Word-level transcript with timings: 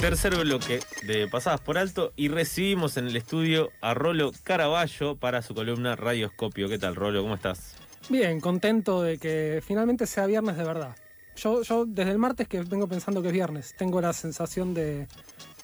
Tercer 0.00 0.36
bloque 0.36 0.80
de 1.02 1.26
Pasadas 1.26 1.60
por 1.60 1.76
Alto 1.76 2.12
y 2.16 2.28
recibimos 2.28 2.96
en 2.96 3.08
el 3.08 3.16
estudio 3.16 3.72
a 3.80 3.94
Rolo 3.94 4.30
Caraballo 4.44 5.16
para 5.16 5.42
su 5.42 5.54
columna 5.54 5.96
Radioscopio. 5.96 6.68
¿Qué 6.68 6.78
tal, 6.78 6.94
Rolo? 6.94 7.22
¿Cómo 7.22 7.34
estás? 7.34 7.74
Bien, 8.08 8.40
contento 8.40 9.02
de 9.02 9.18
que 9.18 9.60
finalmente 9.66 10.06
sea 10.06 10.26
viernes 10.26 10.56
de 10.56 10.64
verdad. 10.64 10.96
Yo, 11.36 11.62
yo 11.62 11.84
desde 11.84 12.12
el 12.12 12.18
martes 12.18 12.46
que 12.48 12.60
vengo 12.62 12.88
pensando 12.88 13.20
que 13.22 13.28
es 13.28 13.34
viernes, 13.34 13.74
tengo 13.76 14.00
la 14.00 14.12
sensación 14.12 14.72
de, 14.72 15.08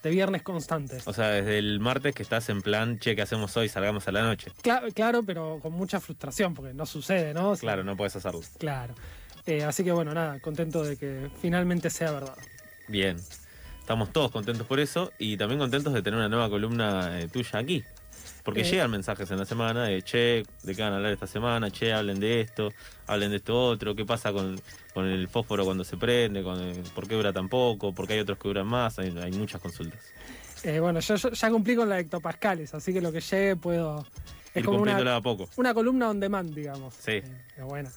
de 0.02 0.10
viernes 0.10 0.42
constante. 0.42 0.98
O 1.04 1.12
sea, 1.12 1.28
desde 1.28 1.58
el 1.58 1.78
martes 1.78 2.12
que 2.14 2.22
estás 2.24 2.48
en 2.48 2.60
plan, 2.60 2.98
che, 2.98 3.14
¿qué 3.14 3.22
hacemos 3.22 3.56
hoy? 3.56 3.68
Salgamos 3.68 4.06
a 4.08 4.12
la 4.12 4.22
noche. 4.22 4.50
Cla- 4.62 4.92
claro, 4.92 5.22
pero 5.22 5.60
con 5.62 5.72
mucha 5.72 6.00
frustración, 6.00 6.54
porque 6.54 6.74
no 6.74 6.86
sucede, 6.86 7.34
¿no? 7.34 7.50
O 7.50 7.56
sea, 7.56 7.60
Claro, 7.68 7.84
no 7.84 7.96
puedes 7.96 8.14
hacerlo. 8.16 8.40
Claro. 8.58 8.94
Eh, 9.46 9.62
así 9.64 9.84
que 9.84 9.92
bueno, 9.92 10.12
nada, 10.12 10.40
contento 10.40 10.82
de 10.82 10.96
que 10.96 11.28
finalmente 11.40 11.88
sea 11.88 12.10
verdad. 12.10 12.36
Bien. 12.88 13.16
Estamos 13.84 14.10
todos 14.14 14.30
contentos 14.30 14.66
por 14.66 14.80
eso 14.80 15.12
y 15.18 15.36
también 15.36 15.58
contentos 15.60 15.92
de 15.92 16.00
tener 16.00 16.18
una 16.18 16.30
nueva 16.30 16.48
columna 16.48 17.20
eh, 17.20 17.28
tuya 17.28 17.58
aquí. 17.58 17.84
Porque 18.42 18.62
Eh. 18.62 18.64
llegan 18.64 18.90
mensajes 18.90 19.30
en 19.30 19.38
la 19.38 19.44
semana 19.44 19.84
de, 19.84 20.00
che, 20.00 20.42
¿de 20.62 20.74
qué 20.74 20.80
van 20.80 20.94
a 20.94 20.96
hablar 20.96 21.12
esta 21.12 21.26
semana? 21.26 21.70
Che, 21.70 21.92
hablen 21.92 22.18
de 22.18 22.40
esto, 22.40 22.70
hablen 23.06 23.30
de 23.30 23.36
esto 23.36 23.54
otro, 23.54 23.94
¿qué 23.94 24.06
pasa 24.06 24.32
con, 24.32 24.58
con 24.94 25.04
el 25.04 25.28
fósforo 25.28 25.66
cuando 25.66 25.84
se 25.84 25.98
prende? 25.98 26.42
Con 26.42 26.58
el- 26.60 26.82
¿Por 26.94 27.06
qué 27.06 27.14
dura 27.14 27.30
tan 27.34 27.50
poco? 27.50 27.94
¿Por 27.94 28.06
qué 28.06 28.14
hay 28.14 28.20
otros 28.20 28.38
que 28.38 28.48
duran 28.48 28.66
más? 28.66 28.98
Hay, 28.98 29.14
hay 29.18 29.32
muchas 29.32 29.60
consultas. 29.60 30.00
Eh, 30.62 30.80
bueno, 30.80 31.00
yo, 31.00 31.16
yo 31.16 31.28
ya 31.30 31.50
cumplí 31.50 31.76
con 31.76 31.86
la 31.90 31.96
de 31.96 32.00
hectopascales, 32.02 32.72
así 32.72 32.90
que 32.94 33.02
lo 33.02 33.12
que 33.12 33.20
llegue 33.20 33.54
puedo... 33.56 34.06
Es 34.54 34.60
Ir 34.60 34.64
como 34.64 34.80
una, 34.80 35.16
a 35.16 35.20
poco. 35.20 35.46
una 35.56 35.74
columna 35.74 36.08
on 36.08 36.20
demand, 36.20 36.54
digamos. 36.54 36.94
Sí. 36.94 37.12
Eh, 37.12 37.24
pero 37.54 37.66
bueno. 37.66 37.90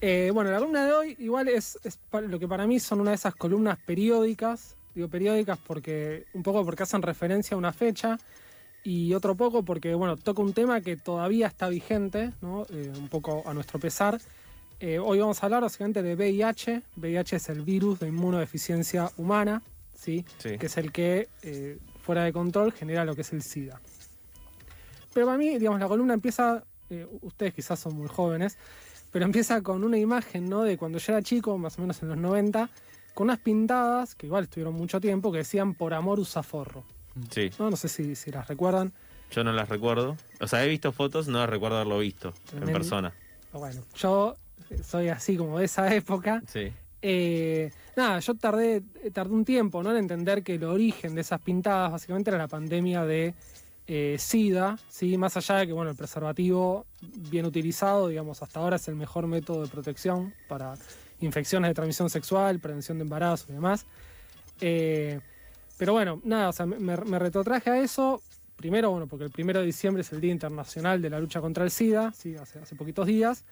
Eh, 0.00 0.30
bueno, 0.32 0.50
la 0.50 0.58
columna 0.58 0.86
de 0.86 0.92
hoy 0.94 1.16
igual 1.18 1.48
es, 1.48 1.78
es 1.84 1.98
lo 2.12 2.38
que 2.38 2.48
para 2.48 2.66
mí 2.66 2.80
son 2.80 3.00
una 3.00 3.10
de 3.10 3.16
esas 3.16 3.34
columnas 3.34 3.76
periódicas. 3.84 4.76
Digo 4.98 5.08
periódicas 5.08 5.56
porque 5.64 6.24
un 6.34 6.42
poco 6.42 6.64
porque 6.64 6.82
hacen 6.82 7.02
referencia 7.02 7.54
a 7.54 7.58
una 7.58 7.72
fecha 7.72 8.18
y 8.82 9.14
otro 9.14 9.36
poco 9.36 9.62
porque, 9.62 9.94
bueno, 9.94 10.16
toca 10.16 10.42
un 10.42 10.52
tema 10.52 10.80
que 10.80 10.96
todavía 10.96 11.46
está 11.46 11.68
vigente, 11.68 12.32
¿no? 12.42 12.66
Eh, 12.70 12.92
un 12.98 13.06
poco 13.06 13.44
a 13.46 13.54
nuestro 13.54 13.78
pesar. 13.78 14.20
Eh, 14.80 14.98
hoy 14.98 15.20
vamos 15.20 15.40
a 15.40 15.46
hablar 15.46 15.62
básicamente 15.62 16.02
de 16.02 16.16
VIH. 16.16 16.82
VIH 16.96 17.36
es 17.36 17.48
el 17.48 17.62
virus 17.62 18.00
de 18.00 18.08
inmunodeficiencia 18.08 19.08
humana, 19.18 19.62
¿sí? 19.94 20.24
Sí. 20.38 20.58
Que 20.58 20.66
es 20.66 20.76
el 20.76 20.90
que, 20.90 21.28
eh, 21.44 21.78
fuera 22.02 22.24
de 22.24 22.32
control, 22.32 22.72
genera 22.72 23.04
lo 23.04 23.14
que 23.14 23.20
es 23.20 23.32
el 23.32 23.42
SIDA. 23.42 23.80
Pero 25.14 25.26
para 25.26 25.38
mí, 25.38 25.60
digamos, 25.60 25.78
la 25.78 25.86
columna 25.86 26.14
empieza, 26.14 26.64
eh, 26.90 27.06
ustedes 27.22 27.54
quizás 27.54 27.78
son 27.78 27.94
muy 27.94 28.08
jóvenes, 28.08 28.58
pero 29.12 29.24
empieza 29.24 29.62
con 29.62 29.84
una 29.84 29.96
imagen, 29.96 30.48
¿no? 30.48 30.64
De 30.64 30.76
cuando 30.76 30.98
yo 30.98 31.12
era 31.12 31.22
chico, 31.22 31.56
más 31.56 31.78
o 31.78 31.82
menos 31.82 32.02
en 32.02 32.08
los 32.08 32.18
90, 32.18 32.68
con 33.18 33.24
unas 33.24 33.40
pintadas, 33.40 34.14
que 34.14 34.26
igual 34.26 34.44
estuvieron 34.44 34.74
mucho 34.74 35.00
tiempo, 35.00 35.32
que 35.32 35.38
decían 35.38 35.74
por 35.74 35.92
amor 35.92 36.20
usa 36.20 36.44
forro. 36.44 36.84
Sí, 37.30 37.50
No, 37.58 37.68
no 37.68 37.76
sé 37.76 37.88
si, 37.88 38.14
si 38.14 38.30
las 38.30 38.46
recuerdan. 38.46 38.92
yo 39.32 39.42
no 39.42 39.50
las 39.52 39.68
recuerdo. 39.68 40.16
O 40.40 40.46
sea, 40.46 40.64
he 40.64 40.68
visto 40.68 40.92
fotos, 40.92 41.26
no 41.26 41.40
las 41.40 41.50
recuerdo 41.50 41.78
haberlo 41.78 41.98
visto 41.98 42.32
en 42.52 42.66
persona. 42.72 43.12
Bueno, 43.52 43.82
yo 43.96 44.36
eh, 44.70 44.78
soy 44.84 45.08
así 45.08 45.36
como 45.36 45.58
de 45.58 45.64
esa 45.64 45.92
época. 45.96 46.44
Sí. 46.46 46.72
Eh, 47.02 47.72
nada, 47.96 48.20
yo 48.20 48.34
tardé, 48.36 48.82
tardé 49.12 49.34
un 49.34 49.44
tiempo 49.44 49.82
¿no? 49.82 49.90
en 49.90 49.96
entender 49.96 50.44
que 50.44 50.54
el 50.54 50.62
origen 50.62 51.16
de 51.16 51.22
esas 51.22 51.40
pintadas 51.40 51.90
básicamente 51.90 52.30
era 52.30 52.38
la 52.38 52.46
pandemia 52.46 53.04
de 53.04 53.34
eh, 53.88 54.14
SIDA, 54.16 54.78
¿sí? 54.88 55.16
más 55.16 55.36
allá 55.36 55.56
de 55.56 55.66
que 55.66 55.72
bueno, 55.72 55.90
el 55.90 55.96
preservativo 55.96 56.86
bien 57.02 57.46
utilizado, 57.46 58.06
digamos, 58.06 58.42
hasta 58.44 58.60
ahora 58.60 58.76
es 58.76 58.86
el 58.86 58.94
mejor 58.94 59.26
método 59.26 59.62
de 59.62 59.68
protección 59.68 60.34
para 60.46 60.74
infecciones 61.20 61.70
de 61.70 61.74
transmisión 61.74 62.10
sexual, 62.10 62.58
prevención 62.60 62.98
de 62.98 63.02
embarazo 63.02 63.46
y 63.48 63.52
demás. 63.52 63.86
Eh, 64.60 65.20
pero 65.76 65.92
bueno, 65.92 66.20
nada, 66.24 66.48
o 66.48 66.52
sea, 66.52 66.66
me, 66.66 66.96
retrotraje 66.96 67.70
a 67.70 67.80
eso. 67.80 68.20
Primero, 68.56 68.90
bueno, 68.90 69.06
porque 69.06 69.24
el 69.24 69.30
primero 69.30 69.60
de 69.60 69.66
diciembre 69.66 70.02
es 70.02 70.12
el 70.12 70.20
Día 70.20 70.32
Internacional 70.32 71.00
de 71.00 71.10
la 71.10 71.20
Lucha 71.20 71.40
contra 71.40 71.64
el 71.64 71.70
SIDA, 71.70 72.12
¿sí? 72.12 72.34
hace, 72.34 72.74
poquitos 72.74 73.06
días. 73.06 73.44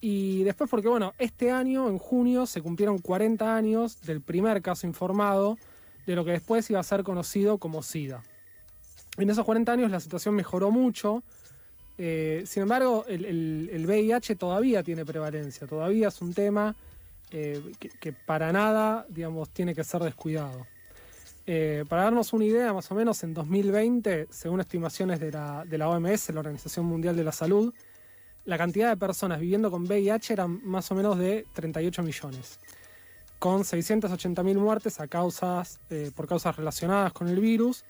Y 0.00 0.44
después 0.44 0.70
porque, 0.70 0.88
bueno, 0.88 1.14
este 1.18 1.50
año, 1.50 1.88
en 1.88 1.98
junio, 1.98 2.46
se 2.46 2.62
cumplieron 2.62 2.98
40 2.98 3.56
años 3.56 4.00
del 4.02 4.20
primer 4.20 4.62
caso 4.62 4.86
informado 4.86 5.58
de 6.06 6.14
lo 6.14 6.24
que 6.24 6.32
después 6.32 6.70
iba 6.70 6.78
a 6.78 6.84
ser 6.84 7.02
conocido 7.02 7.58
como 7.58 7.82
SIDA. 7.82 8.22
En 9.18 9.28
esos 9.30 9.44
40 9.44 9.72
años 9.72 9.90
la 9.90 9.98
situación 9.98 10.34
mejoró 10.34 10.70
mucho. 10.70 11.24
eh, 11.98 12.44
sin 12.46 12.62
embargo, 12.62 13.04
el 13.08 13.84
VIH 13.86 14.36
todavía 14.36 14.84
tiene 14.84 15.04
prevalencia, 15.04 15.66
todavía 15.66 16.08
es 16.08 16.20
un 16.20 16.34
tema 16.34 16.76
eh, 17.30 17.72
que, 18.00 18.12
para 18.12 18.52
nada, 18.52 19.06
digamos, 19.08 19.50
tiene 19.50 19.74
que 19.74 19.84
ser 19.84 20.02
descuidado. 20.02 20.66
Eh, 21.46 21.84
para 21.88 22.04
darnos 22.04 22.32
una 22.32 22.44
idea, 22.44 22.72
más 22.72 22.90
o 22.90 22.94
menos 22.94 23.22
en 23.22 23.34
2020, 23.34 24.28
según 24.30 24.60
estimaciones 24.60 25.20
de 25.20 25.32
la, 25.32 25.64
de 25.64 25.78
la 25.78 25.88
OMS, 25.88 26.30
la 26.30 26.40
Organización 26.40 26.86
Mundial 26.86 27.16
de 27.16 27.24
la 27.24 27.32
Salud, 27.32 27.72
la 28.44 28.58
cantidad 28.58 28.90
de 28.90 28.96
personas 28.96 29.40
viviendo 29.40 29.70
con 29.70 29.84
VIH 29.84 30.32
era 30.32 30.46
más 30.46 30.90
o 30.90 30.94
menos 30.94 31.18
de 31.18 31.46
38 31.52 32.02
millones, 32.02 32.58
con 33.38 33.62
680.000 33.62 34.56
muertes 34.56 35.00
a 35.00 35.08
causas, 35.08 35.80
eh, 35.90 36.10
por 36.14 36.28
causas 36.28 36.56
relacionadas 36.56 37.12
con 37.12 37.28
el 37.28 37.40
virus, 37.40 37.84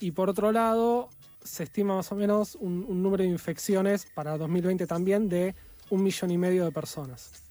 y 0.00 0.10
por 0.10 0.28
otro 0.28 0.50
lado, 0.50 1.08
se 1.42 1.64
estima 1.64 1.94
más 1.94 2.10
o 2.10 2.16
menos 2.16 2.56
un, 2.56 2.84
un 2.88 3.02
número 3.02 3.22
de 3.22 3.30
infecciones 3.30 4.06
para 4.14 4.36
2020 4.36 4.86
también 4.86 5.28
de 5.28 5.54
un 5.90 6.02
millón 6.02 6.30
y 6.32 6.38
medio 6.38 6.64
de 6.64 6.72
personas. 6.72 7.44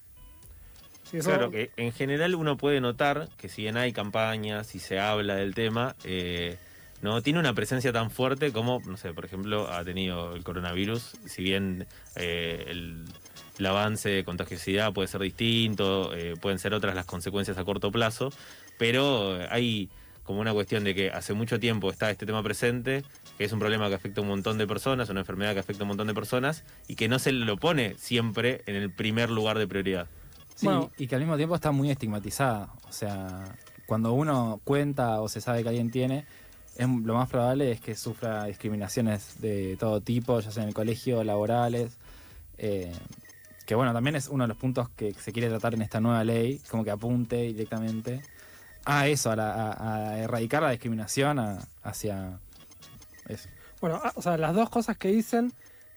Sí, 1.14 1.20
Claro 1.20 1.52
que 1.52 1.70
en 1.78 1.92
general 1.92 2.34
uno 2.34 2.58
puede 2.58 2.82
notar 2.82 3.30
que 3.38 3.48
si 3.48 3.62
bien 3.62 3.78
hay 3.78 3.94
campañas 3.94 4.74
y 4.74 4.80
se 4.80 5.00
habla 5.00 5.36
del 5.36 5.54
tema, 5.54 5.96
eh, 6.04 6.58
no 7.04 7.22
tiene 7.22 7.38
una 7.38 7.54
presencia 7.54 7.94
tan 7.94 8.10
fuerte 8.10 8.52
como, 8.52 8.82
no 8.88 8.98
sé, 8.98 9.14
por 9.14 9.24
ejemplo, 9.24 9.72
ha 9.72 9.84
tenido 9.84 10.36
el 10.36 10.44
coronavirus. 10.44 11.12
Si 11.28 11.44
bien 11.44 11.86
eh, 12.16 12.66
el, 12.68 13.06
el 13.60 13.66
avance 13.68 14.10
de 14.10 14.24
contagiosidad 14.24 14.92
puede 14.92 15.08
ser 15.08 15.22
distinto, 15.22 16.16
eh, 16.16 16.34
pueden 16.42 16.58
ser 16.58 16.74
otras 16.74 16.96
las 16.96 17.06
consecuencias 17.06 17.60
a 17.60 17.64
corto 17.64 17.92
plazo, 17.92 18.32
pero 18.80 19.38
hay 19.52 19.90
como 20.24 20.40
una 20.40 20.52
cuestión 20.54 20.84
de 20.84 20.96
que 20.96 21.12
hace 21.12 21.34
mucho 21.34 21.60
tiempo 21.60 21.92
está 21.92 22.10
este 22.10 22.26
tema 22.26 22.42
presente, 22.42 23.04
que 23.38 23.44
es 23.44 23.52
un 23.52 23.60
problema 23.60 23.88
que 23.90 23.96
afecta 23.96 24.20
a 24.20 24.24
un 24.24 24.30
montón 24.30 24.58
de 24.58 24.66
personas, 24.66 25.10
una 25.10 25.20
enfermedad 25.20 25.54
que 25.54 25.60
afecta 25.60 25.84
a 25.84 25.86
un 25.86 25.90
montón 25.90 26.08
de 26.08 26.16
personas 26.16 26.64
y 26.88 26.96
que 26.96 27.08
no 27.08 27.20
se 27.20 27.34
lo 27.34 27.58
pone 27.58 27.94
siempre 28.00 28.64
en 28.66 28.78
el 28.78 28.90
primer 28.90 29.30
lugar 29.30 29.60
de 29.60 29.68
prioridad. 29.68 30.08
Sí, 30.64 30.68
Bueno. 30.68 30.92
y 30.98 31.08
que 31.08 31.16
al 31.16 31.22
mismo 31.22 31.36
tiempo 31.38 31.56
está 31.56 31.72
muy 31.72 31.92
estigmatizada. 31.92 32.70
O 32.88 32.92
sea, 32.94 33.56
cuando 33.86 34.14
uno 34.14 34.62
cuenta 34.64 35.20
o 35.22 35.28
se 35.28 35.42
sabe 35.42 35.62
que 35.64 35.70
alguien 35.70 35.92
tiene, 35.92 36.26
es, 36.78 36.88
lo 36.88 37.14
más 37.16 37.30
probable 37.30 37.72
es 37.72 37.82
que 37.82 37.96
sufra 37.96 38.46
discriminaciones 38.46 39.42
de 39.42 39.76
todo 39.78 40.00
tipo, 40.02 40.40
ya 40.40 40.52
sea 40.52 40.64
en 40.64 40.70
el 40.70 40.76
colegio, 40.76 41.24
laborales. 41.24 41.98
eh, 42.58 42.92
que 43.66 43.76
bueno, 43.76 43.94
también 43.94 44.16
es 44.16 44.28
uno 44.28 44.44
de 44.44 44.48
los 44.50 44.58
puntos 44.58 44.90
que 44.90 45.14
se 45.14 45.32
quiere 45.34 45.50
tratar 45.50 45.74
en 45.74 45.82
esta 45.82 46.00
nueva 46.02 46.24
ley, 46.24 46.60
como 46.70 46.84
que 46.84 46.92
apunte 46.92 47.38
directamente 47.44 48.22
a 48.86 49.08
eso, 49.08 49.32
a, 49.32 49.36
la- 49.38 49.54
a- 49.72 50.10
a 50.12 50.20
erradicar 50.20 50.64
la 50.64 50.72
discriminación 50.72 51.40
a- 51.40 51.60
hacia 51.82 52.40
eso. 53.28 53.50
Bueno, 53.82 54.00
ah, 54.04 54.12
o 54.16 54.22
sea, 54.22 54.38
las 54.38 54.54
dos 54.54 54.70
cosas 54.70 54.98
que 54.98 55.08
dicen, 55.10 55.52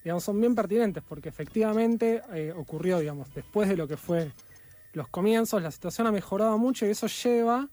digamos, 0.04 0.22
son 0.24 0.40
bien 0.40 0.54
pertinentes, 0.54 1.02
porque 1.08 1.28
efectivamente 1.28 2.22
eh, 2.32 2.52
ocurrió, 2.56 2.98
digamos, 3.00 3.32
después 3.34 3.68
de 3.68 3.76
lo 3.76 3.88
que 3.88 3.96
fue 3.96 4.30
los 4.96 5.08
comienzos, 5.08 5.62
la 5.62 5.70
situación 5.70 6.06
ha 6.06 6.10
mejorado 6.10 6.56
mucho 6.56 6.86
y 6.86 6.88
eso 6.88 7.06
lleva, 7.06 7.68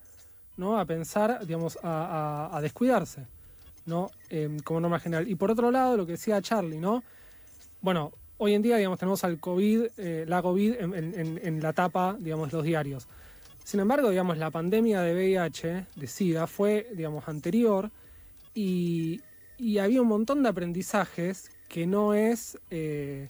¿no? 0.58 0.78
A 0.78 0.84
pensar, 0.84 1.46
digamos, 1.48 1.80
a, 1.82 2.60
descuidarse, 2.62 3.26
¿no? 3.86 4.12
Em, 4.30 4.60
como 4.60 4.82
norma 4.82 5.00
general. 5.00 5.30
Y 5.30 5.36
por 5.36 5.50
otro 5.50 5.72
lado, 5.72 5.96
lo 5.96 6.06
que 6.06 6.12
decía 6.14 6.42
Charlie, 6.42 6.80
¿no? 6.80 7.02
Bueno, 7.80 8.12
hoy 8.38 8.56
en 8.56 8.62
día, 8.62 8.76
digamos, 8.76 9.00
tenemos 9.00 9.24
al 9.24 9.40
COVID, 9.40 9.86
eh, 9.98 10.26
la 10.28 10.42
COVID 10.42 10.74
en, 10.82 11.62
la 11.62 11.72
tapa, 11.72 12.18
digamos, 12.20 12.52
los 12.52 12.62
diarios. 12.62 13.08
Sin 13.64 13.80
embargo, 13.80 14.10
digamos, 14.10 14.38
la 14.38 14.52
pandemia 14.52 15.02
de 15.02 15.14
VIH, 15.14 15.86
de 15.96 16.08
SIDA, 16.08 16.46
fue, 16.46 16.90
digamos, 16.94 17.26
anterior 17.30 17.90
y, 18.54 19.22
y 19.58 19.78
había 19.78 20.02
un 20.02 20.10
montón 20.10 20.44
de 20.44 20.50
aprendizajes 20.50 21.50
que 21.70 21.88
no 21.88 22.14
es, 22.14 22.58
eh, 22.70 23.30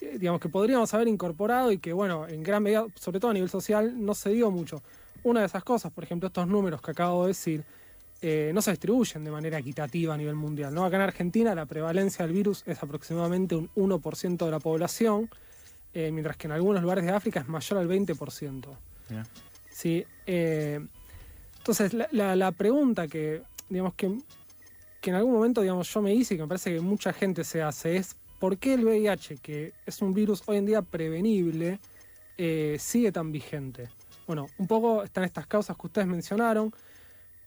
digamos, 0.00 0.40
que 0.40 0.48
podríamos 0.48 0.92
haber 0.94 1.08
incorporado 1.08 1.72
y 1.72 1.78
que, 1.78 1.92
bueno, 1.92 2.26
en 2.28 2.42
gran 2.42 2.62
medida, 2.62 2.86
sobre 2.94 3.20
todo 3.20 3.30
a 3.30 3.34
nivel 3.34 3.50
social, 3.50 3.94
no 4.04 4.14
se 4.14 4.30
dio 4.30 4.50
mucho. 4.50 4.82
Una 5.22 5.40
de 5.40 5.46
esas 5.46 5.62
cosas, 5.64 5.92
por 5.92 6.04
ejemplo, 6.04 6.26
estos 6.28 6.46
números 6.48 6.80
que 6.80 6.90
acabo 6.92 7.22
de 7.22 7.28
decir, 7.28 7.64
eh, 8.22 8.50
no 8.54 8.60
se 8.62 8.70
distribuyen 8.72 9.24
de 9.24 9.30
manera 9.30 9.58
equitativa 9.58 10.14
a 10.14 10.16
nivel 10.16 10.34
mundial. 10.34 10.74
¿no? 10.74 10.84
Acá 10.84 10.96
en 10.96 11.02
Argentina 11.02 11.54
la 11.54 11.66
prevalencia 11.66 12.24
del 12.26 12.34
virus 12.34 12.62
es 12.66 12.82
aproximadamente 12.82 13.54
un 13.56 13.70
1% 13.76 14.44
de 14.44 14.50
la 14.50 14.60
población, 14.60 15.28
eh, 15.94 16.10
mientras 16.12 16.36
que 16.36 16.46
en 16.46 16.52
algunos 16.52 16.82
lugares 16.82 17.04
de 17.04 17.10
África 17.12 17.40
es 17.40 17.48
mayor 17.48 17.78
al 17.80 17.88
20%. 17.88 18.68
Mirá. 19.08 19.26
Sí, 19.70 20.04
eh, 20.26 20.80
entonces 21.58 21.92
la, 21.94 22.08
la- 22.12 22.36
la 22.36 22.52
pregunta 22.52 23.08
que, 23.08 23.42
digamos, 23.68 23.94
que, 23.94 24.18
que 25.00 25.10
en 25.10 25.16
algún 25.16 25.32
momento 25.34 25.60
digamos, 25.62 25.92
yo 25.92 26.00
me 26.02 26.14
hice 26.14 26.34
y 26.34 26.36
que 26.36 26.42
me 26.44 26.48
parece 26.48 26.74
que 26.74 26.80
mucha 26.80 27.12
gente 27.12 27.44
se 27.44 27.62
hace 27.62 27.96
es 27.96 28.16
¿por 28.40 28.58
qué 28.58 28.74
el 28.74 28.84
VIH, 28.84 29.36
que 29.36 29.72
es 29.86 30.02
un 30.02 30.12
virus 30.12 30.42
hoy 30.46 30.56
en 30.56 30.66
día 30.66 30.82
prevenible, 30.82 31.78
eh, 32.38 32.76
sigue 32.80 33.12
tan 33.12 33.30
vigente? 33.30 33.90
Bueno, 34.26 34.48
un 34.58 34.66
poco 34.66 35.04
están 35.04 35.24
estas 35.24 35.46
causas 35.46 35.76
que 35.76 35.86
ustedes 35.86 36.08
mencionaron. 36.08 36.72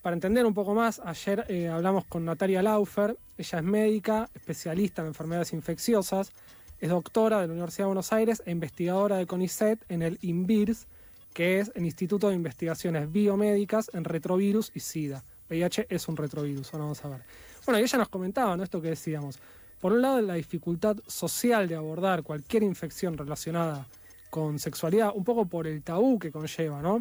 Para 0.01 0.13
entender 0.13 0.45
un 0.45 0.53
poco 0.53 0.73
más, 0.73 1.01
ayer 1.03 1.45
eh, 1.49 1.67
hablamos 1.67 2.05
con 2.05 2.23
Natalia 2.23 2.61
Laufer, 2.61 3.17
ella 3.37 3.59
es 3.59 3.63
médica, 3.63 4.29
especialista 4.33 5.01
en 5.01 5.07
enfermedades 5.07 5.53
infecciosas, 5.53 6.31
es 6.79 6.89
doctora 6.89 7.41
de 7.41 7.47
la 7.47 7.53
Universidad 7.53 7.85
de 7.85 7.87
Buenos 7.87 8.13
Aires 8.13 8.43
e 8.45 8.51
investigadora 8.51 9.17
de 9.17 9.25
CONICET 9.25 9.83
en 9.89 10.01
el 10.01 10.19
INVIRS, 10.21 10.87
que 11.33 11.59
es 11.59 11.71
el 11.73 11.85
Instituto 11.85 12.29
de 12.29 12.35
Investigaciones 12.35 13.11
Biomédicas 13.11 13.89
en 13.93 14.03
Retrovirus 14.03 14.71
y 14.75 14.81
SIDA. 14.81 15.23
VIH 15.49 15.87
es 15.89 16.07
un 16.07 16.17
retrovirus, 16.17 16.71
ahora 16.73 16.83
vamos 16.83 17.03
a 17.03 17.09
ver. 17.09 17.21
Bueno, 17.65 17.79
y 17.79 17.83
ella 17.83 17.97
nos 17.97 18.09
comentaba, 18.09 18.55
¿no? 18.57 18.63
Esto 18.63 18.81
que 18.81 18.89
decíamos. 18.89 19.39
Por 19.83 19.91
un 19.91 20.01
lado, 20.01 20.21
la 20.21 20.35
dificultad 20.35 20.95
social 21.07 21.67
de 21.67 21.75
abordar 21.75 22.23
cualquier 22.23 22.63
infección 22.63 23.17
relacionada 23.17 23.85
con 24.29 24.57
sexualidad, 24.57 25.11
un 25.13 25.25
poco 25.25 25.45
por 25.45 25.67
el 25.67 25.83
tabú 25.83 26.17
que 26.17 26.31
conlleva, 26.31 26.81
¿no? 26.81 26.99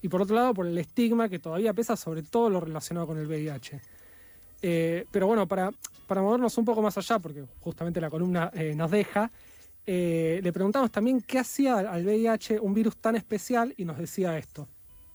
Y 0.00 0.06
por 0.06 0.22
otro 0.22 0.36
lado, 0.36 0.54
por 0.54 0.64
el 0.64 0.78
estigma 0.78 1.28
que 1.28 1.40
todavía 1.40 1.74
pesa 1.74 1.96
sobre 1.96 2.22
todo 2.22 2.50
lo 2.50 2.60
relacionado 2.60 3.08
con 3.08 3.18
el 3.18 3.26
VIH. 3.26 3.80
Eh, 4.62 5.06
pero 5.10 5.26
bueno, 5.26 5.48
para, 5.48 5.72
para 6.06 6.22
movernos 6.22 6.56
un 6.56 6.64
poco 6.64 6.80
más 6.82 6.96
allá, 6.96 7.18
porque 7.18 7.46
justamente 7.58 8.00
la 8.00 8.10
columna 8.10 8.48
eh, 8.54 8.76
nos 8.76 8.92
deja, 8.92 9.32
eh, 9.84 10.38
le 10.40 10.52
preguntamos 10.52 10.92
también 10.92 11.20
qué 11.20 11.40
hacía 11.40 11.78
al 11.78 12.06
VIH 12.06 12.60
un 12.60 12.74
virus 12.74 12.96
tan 12.98 13.16
especial 13.16 13.74
y 13.76 13.84
nos 13.84 13.98
decía 13.98 14.38
esto. 14.38 14.68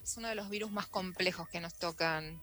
es 0.04 0.18
uno 0.18 0.28
de 0.28 0.36
los 0.36 0.50
virus 0.50 0.70
más 0.70 0.88
complejos 0.88 1.48
que 1.48 1.62
nos 1.62 1.76
tocan, 1.76 2.42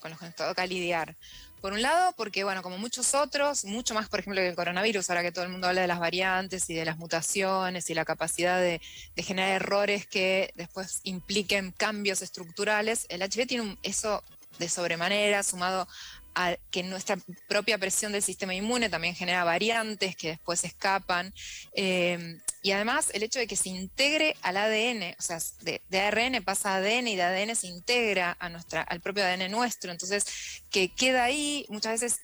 con 0.00 0.10
los 0.10 0.18
que 0.18 0.26
nos 0.26 0.34
toca 0.34 0.66
lidiar. 0.66 1.16
Por 1.62 1.72
un 1.74 1.80
lado, 1.80 2.12
porque, 2.16 2.42
bueno, 2.42 2.60
como 2.60 2.76
muchos 2.76 3.14
otros, 3.14 3.64
mucho 3.64 3.94
más, 3.94 4.08
por 4.08 4.18
ejemplo, 4.18 4.42
que 4.42 4.48
el 4.48 4.56
coronavirus, 4.56 5.08
ahora 5.08 5.22
que 5.22 5.30
todo 5.30 5.44
el 5.44 5.50
mundo 5.52 5.68
habla 5.68 5.82
de 5.82 5.86
las 5.86 6.00
variantes 6.00 6.68
y 6.68 6.74
de 6.74 6.84
las 6.84 6.98
mutaciones 6.98 7.88
y 7.88 7.94
la 7.94 8.04
capacidad 8.04 8.60
de, 8.60 8.80
generar 9.16 9.50
errores 9.50 10.04
que 10.04 10.52
después 10.56 10.98
impliquen 11.04 11.70
cambios 11.70 12.20
estructurales, 12.20 13.06
el 13.10 13.22
HIV 13.22 13.46
tiene 13.46 13.78
eso 13.84 14.24
de 14.58 14.68
sobremanera, 14.68 15.44
sumado 15.44 15.86
a 16.34 16.56
que 16.72 16.82
nuestra 16.82 17.16
propia 17.48 17.78
presión 17.78 18.10
del 18.10 18.22
sistema 18.22 18.54
inmune 18.54 18.88
también 18.88 19.14
genera 19.14 19.44
variantes 19.44 20.16
que 20.16 20.30
después 20.30 20.64
escapan. 20.64 21.32
eh, 21.76 22.40
y 22.62 22.70
además 22.70 23.10
el 23.12 23.24
hecho 23.24 23.40
de 23.40 23.48
que 23.48 23.56
se 23.56 23.68
integre 23.68 24.36
al 24.40 24.56
ADN, 24.56 25.16
o 25.18 25.22
sea, 25.22 25.38
de, 25.62 25.82
de 25.88 26.00
ARN 26.00 26.44
pasa 26.44 26.74
a 26.74 26.76
ADN 26.76 27.08
y 27.08 27.16
de 27.16 27.22
ADN 27.22 27.56
se 27.56 27.66
integra 27.66 28.36
a 28.38 28.48
nuestra, 28.48 28.82
al 28.82 29.00
propio 29.00 29.24
ADN 29.24 29.50
nuestro. 29.50 29.90
Entonces, 29.90 30.24
que 30.70 30.88
queda 30.88 31.24
ahí 31.24 31.66
muchas 31.68 32.00
veces 32.00 32.20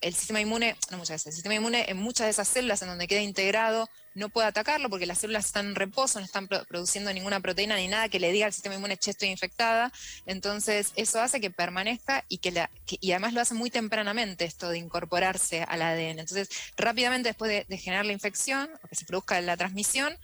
el 0.00 0.14
sistema 0.14 0.40
inmune, 0.40 0.76
no 0.90 0.98
muchas 0.98 1.16
veces, 1.16 1.26
el 1.26 1.32
sistema 1.34 1.54
inmune 1.54 1.84
en 1.88 1.98
muchas 1.98 2.26
de 2.26 2.30
esas 2.30 2.48
células 2.48 2.82
en 2.82 2.88
donde 2.88 3.06
queda 3.06 3.20
integrado 3.20 3.88
no 4.14 4.28
puede 4.28 4.46
atacarlo 4.46 4.88
porque 4.88 5.06
las 5.06 5.18
células 5.18 5.46
están 5.46 5.66
en 5.66 5.74
reposo, 5.74 6.18
no 6.20 6.24
están 6.24 6.46
pro- 6.48 6.64
produciendo 6.64 7.12
ninguna 7.12 7.40
proteína 7.40 7.76
ni 7.76 7.88
nada 7.88 8.08
que 8.08 8.20
le 8.20 8.32
diga 8.32 8.46
al 8.46 8.52
sistema 8.52 8.76
inmune, 8.76 8.96
che, 8.96 9.10
estoy 9.10 9.28
infectada. 9.28 9.92
Entonces, 10.26 10.92
eso 10.96 11.20
hace 11.20 11.40
que 11.40 11.50
permanezca 11.50 12.24
y 12.28 12.38
que, 12.38 12.68
y 12.86 13.12
además 13.12 13.32
lo 13.34 13.40
hace 13.40 13.54
muy 13.54 13.70
tempranamente 13.70 14.44
esto 14.44 14.68
de 14.68 14.78
incorporarse 14.78 15.62
al 15.62 15.82
ADN. 15.82 16.20
Entonces, 16.20 16.48
rápidamente 16.76 17.28
después 17.28 17.66
de, 17.68 17.78
generar 17.78 18.06
la 18.06 18.12
infección 18.12 18.70
o 18.82 18.88
que 18.88 18.94
se 18.94 19.04
produzca 19.04 19.40
la 19.40 19.56
transmisión, 19.56 20.16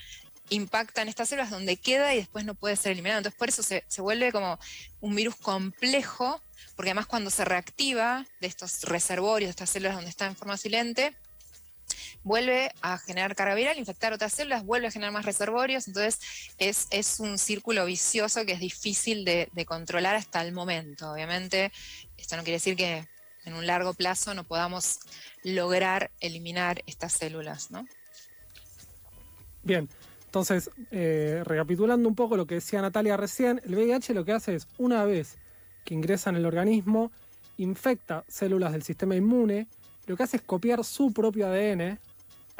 impacta 0.50 1.02
en 1.02 1.08
estas 1.08 1.28
células 1.28 1.50
donde 1.50 1.76
queda 1.76 2.14
y 2.14 2.18
después 2.18 2.44
no 2.44 2.54
puede 2.54 2.76
ser 2.76 2.92
eliminado. 2.92 3.18
Entonces, 3.18 3.38
por 3.38 3.48
eso 3.48 3.62
se, 3.62 3.84
se 3.88 4.02
vuelve 4.02 4.32
como 4.32 4.58
un 5.00 5.14
virus 5.14 5.36
complejo, 5.36 6.40
porque 6.76 6.90
además 6.90 7.06
cuando 7.06 7.30
se 7.30 7.44
reactiva 7.44 8.26
de 8.40 8.46
estos 8.46 8.82
reservorios, 8.82 9.48
de 9.48 9.50
estas 9.50 9.70
células 9.70 9.94
donde 9.94 10.10
está 10.10 10.26
en 10.26 10.36
forma 10.36 10.56
silente, 10.56 11.14
vuelve 12.22 12.70
a 12.82 12.98
generar 12.98 13.34
carga 13.34 13.54
viral, 13.54 13.78
infectar 13.78 14.12
otras 14.12 14.32
células, 14.32 14.64
vuelve 14.64 14.88
a 14.88 14.90
generar 14.90 15.12
más 15.12 15.24
reservorios, 15.24 15.88
entonces 15.88 16.20
es, 16.58 16.86
es 16.90 17.20
un 17.20 17.38
círculo 17.38 17.84
vicioso 17.86 18.44
que 18.44 18.52
es 18.52 18.60
difícil 18.60 19.24
de, 19.24 19.48
controlar 19.66 20.16
hasta 20.16 20.42
el 20.42 20.52
momento. 20.52 21.12
Obviamente, 21.12 21.72
esto 22.16 22.36
no 22.36 22.42
quiere 22.42 22.56
decir 22.56 22.76
que 22.76 23.06
en 23.44 23.54
un 23.54 23.66
largo 23.66 23.94
plazo 23.94 24.34
no 24.34 24.44
podamos 24.44 25.00
lograr 25.44 26.10
eliminar 26.20 26.82
estas 26.86 27.12
células, 27.12 27.70
¿no? 27.70 27.86
Bien, 29.62 29.88
entonces, 30.24 30.70
eh, 30.90 31.42
recapitulando 31.44 32.08
un 32.08 32.14
poco 32.14 32.36
lo 32.36 32.46
que 32.46 32.56
decía 32.56 32.80
Natalia 32.80 33.16
recién, 33.16 33.60
el 33.64 33.74
VIH 33.74 34.14
lo 34.14 34.24
que 34.24 34.32
hace 34.32 34.54
es, 34.54 34.68
una 34.78 35.04
vez 35.04 35.36
que 35.84 35.94
ingresa 35.94 36.30
en 36.30 36.36
el 36.36 36.46
organismo, 36.46 37.10
infecta 37.58 38.24
células 38.28 38.72
del 38.72 38.82
sistema 38.82 39.16
inmune, 39.16 39.66
lo 40.06 40.16
que 40.16 40.22
hace 40.22 40.38
es 40.38 40.42
copiar 40.42 40.84
su 40.84 41.12
propio 41.12 41.46
ADN 41.46 41.98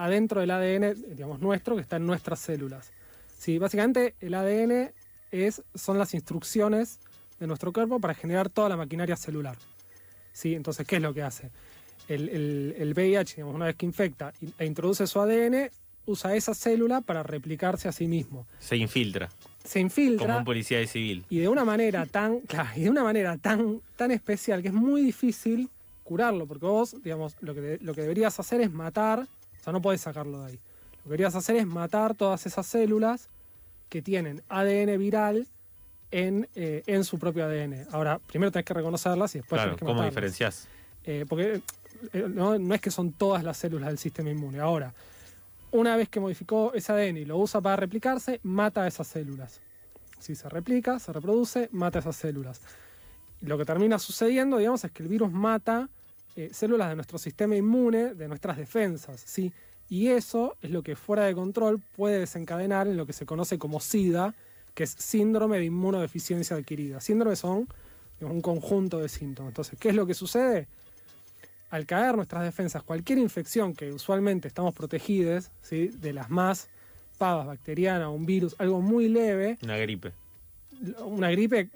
adentro 0.05 0.41
del 0.41 0.51
ADN, 0.51 0.95
digamos, 1.15 1.41
nuestro, 1.41 1.77
que 1.77 1.83
está 1.83 1.97
en 1.97 2.07
nuestras 2.07 2.41
células. 2.41 2.91
Sí, 3.39 3.59
básicamente 3.59 4.15
el 4.21 4.35
ADN 4.35 4.93
es, 5.31 5.63
son 5.75 5.99
las 5.99 6.15
instrucciones 6.15 6.99
de 7.39 7.47
nuestro 7.47 7.73
cuerpo 7.73 8.01
para 8.01 8.15
generar 8.15 8.51
toda 8.51 8.69
la 8.69 8.77
maquinaria 8.77 9.17
celular. 9.17 9.57
¿Sí? 10.33 10.55
Entonces, 10.55 10.87
¿qué 10.87 10.97
es 10.97 11.03
lo 11.03 11.13
que 11.15 11.23
hace? 11.23 11.51
El, 12.09 12.29
el- 12.29 12.75
el 12.79 12.93
VIH, 12.95 13.37
digamos, 13.37 13.55
una 13.55 13.67
vez 13.67 13.77
que 13.77 13.87
infecta 13.87 14.33
e 14.59 14.65
introduce 14.67 15.07
su 15.07 15.21
ADN, 15.21 15.71
usa 16.07 16.35
esa 16.35 16.55
célula 16.55 17.01
para 17.03 17.23
replicarse 17.23 17.89
a 17.89 17.93
sí 17.93 18.07
mismo. 18.09 18.47
Se 18.59 18.77
infiltra, 18.77 19.29
Se 19.65 19.81
infiltra 19.81 20.27
como 20.27 20.39
un 20.39 20.45
policía 20.45 20.79
de 20.79 20.87
civil. 20.87 21.25
y 21.31 21.39
de 21.39 21.49
una 21.49 21.65
manera 21.65 22.07
tan, 22.07 22.41
claro, 22.41 22.71
y 22.77 22.83
de 22.83 22.91
una 22.91 23.05
manera 23.05 23.37
tan, 23.39 23.81
tan 23.97 24.11
especial 24.11 24.63
que 24.63 24.69
es 24.69 24.75
muy 24.75 25.03
difícil 25.03 25.69
curarlo, 26.03 26.47
porque 26.47 26.67
vos, 26.67 26.97
digamos, 27.05 27.37
lo 27.41 27.55
que, 27.55 27.79
lo 27.81 27.95
que 27.95 28.01
deberías 28.01 28.41
hacer 28.41 28.61
es 28.61 28.73
matar, 28.73 29.29
o 29.61 29.65
sea, 29.65 29.73
no 29.73 29.81
podés 29.83 30.01
sacarlo 30.01 30.41
de 30.41 30.47
ahí. 30.53 30.55
Lo 30.55 31.03
que 31.05 31.09
deberías 31.11 31.35
hacer 31.35 31.57
es 31.57 31.67
matar 31.67 32.15
todas 32.15 32.47
esas 32.47 32.67
células 32.67 33.29
que 33.89 34.03
tienen 34.03 34.43
ADN 34.49 34.99
viral 34.99 35.47
en, 36.11 36.49
eh, 36.55 36.83
en 36.87 37.05
su 37.05 37.19
propio 37.19 37.45
ADN. 37.45 37.87
Ahora, 37.93 38.19
primero 38.19 38.51
tenés 38.51 38.65
que 38.67 38.75
reconocerlas 38.75 39.35
y 39.35 39.39
después 39.39 39.59
Claro, 39.61 39.71
tenés 39.71 39.79
que 39.81 39.85
¿cómo 39.85 39.95
matarlas. 40.03 40.15
diferenciás? 40.15 40.69
Eh, 41.05 41.25
porque 41.29 41.61
eh, 42.13 42.27
no, 42.29 42.59
no 42.59 42.75
es 42.75 42.81
que 42.81 42.91
son 42.91 43.13
todas 43.13 43.43
las 43.45 43.57
células 43.57 43.89
del 43.89 43.99
sistema 43.99 44.31
inmune. 44.31 44.61
Ahora, 44.61 44.93
una 45.73 45.97
vez 45.97 46.09
que 46.09 46.21
modificó 46.21 46.73
ese 46.75 46.93
ADN 46.93 47.19
y 47.19 47.25
lo 47.25 47.37
usa 47.39 47.61
para 47.61 47.77
replicarse, 47.77 48.41
mata 48.43 48.83
a 48.83 48.87
esas 48.89 49.07
células. 49.07 49.61
Si 50.19 50.35
se 50.35 50.49
replica, 50.49 50.99
se 50.99 51.13
reproduce, 51.13 51.69
mata 51.73 51.99
a 51.99 52.01
esas 52.01 52.17
células. 52.17 52.61
Lo 53.41 53.57
que 53.57 53.65
termina 53.65 53.99
sucediendo, 53.99 54.59
digamos, 54.59 54.85
es 54.85 54.91
que 54.91 55.03
el 55.03 55.09
virus 55.09 55.31
mata 55.33 55.89
eh, 56.37 56.51
células 56.53 56.89
de 56.89 56.97
nuestro 56.97 57.19
sistema 57.19 57.57
inmune, 57.57 58.15
de 58.15 58.29
nuestras 58.29 58.57
defensas, 58.57 59.21
¿sí? 59.25 59.53
Y 59.89 60.09
eso 60.09 60.57
es 60.63 60.71
lo 60.71 60.83
que 60.83 60.95
fuera 60.95 61.25
de 61.25 61.35
control 61.35 61.81
puede 61.97 62.21
desencadenar 62.21 62.87
en 62.87 62.97
lo 62.97 63.07
que 63.07 63.13
se 63.13 63.27
conoce 63.27 63.59
como 63.59 63.81
SIDA, 63.81 64.35
que 64.75 64.85
es 64.85 64.91
síndrome 64.91 65.59
de 65.59 65.65
inmunodeficiencia 65.65 66.57
adquirida. 66.57 67.01
Síndromes 67.01 67.41
son 67.41 67.67
digamos, 68.19 68.37
un 68.37 68.43
conjunto 68.43 68.99
de 69.01 69.09
síntomas. 69.09 69.51
Entonces, 69.51 69.79
¿qué 69.81 69.89
es 69.89 69.95
lo 69.95 70.07
que 70.07 70.15
sucede? 70.15 70.69
Al 71.71 71.87
caer 71.87 72.15
nuestras 72.15 72.45
defensas, 72.45 72.83
cualquier 72.83 73.19
infección 73.19 73.75
que 73.75 73.93
usualmente 73.93 74.47
estamos 74.47 74.75
protegidos, 74.75 75.51
¿sí? 75.61 75.89
de 75.89 76.13
las 76.13 76.31
más 76.31 76.69
pavas, 77.19 77.47
bacteriana, 77.47 78.09
un 78.09 78.27
virus, 78.27 78.55
algo 78.59 78.81
muy 78.81 79.09
leve, 79.09 79.59
Una 79.63 79.77
gripe. 79.77 80.13
una 81.05 81.31
gripe, 81.31 81.69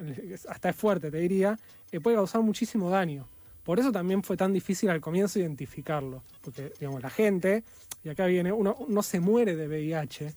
hasta 0.49 0.71
es 0.71 0.77
fuerte, 0.77 1.11
te 1.11 1.19
diría, 1.19 1.59
eh, 1.93 2.01
puede 2.01 2.17
causar 2.17 2.43
muchísimo 2.43 2.91
daño. 2.91 3.27
Por 3.65 3.81
eso 3.81 3.91
también 3.91 4.23
fue 4.23 4.37
tan 4.37 4.53
difícil 4.53 4.91
al 4.91 5.01
comienzo 5.01 5.39
identificarlo. 5.39 6.23
Porque, 6.43 6.73
digamos, 6.79 7.03
la 7.03 7.11
gente, 7.11 7.65
y 8.05 8.11
acá 8.11 8.27
viene, 8.27 8.53
uno 8.53 8.77
no 8.89 9.03
se 9.03 9.21
muere 9.21 9.57
de 9.57 9.67
VIH, 9.67 10.35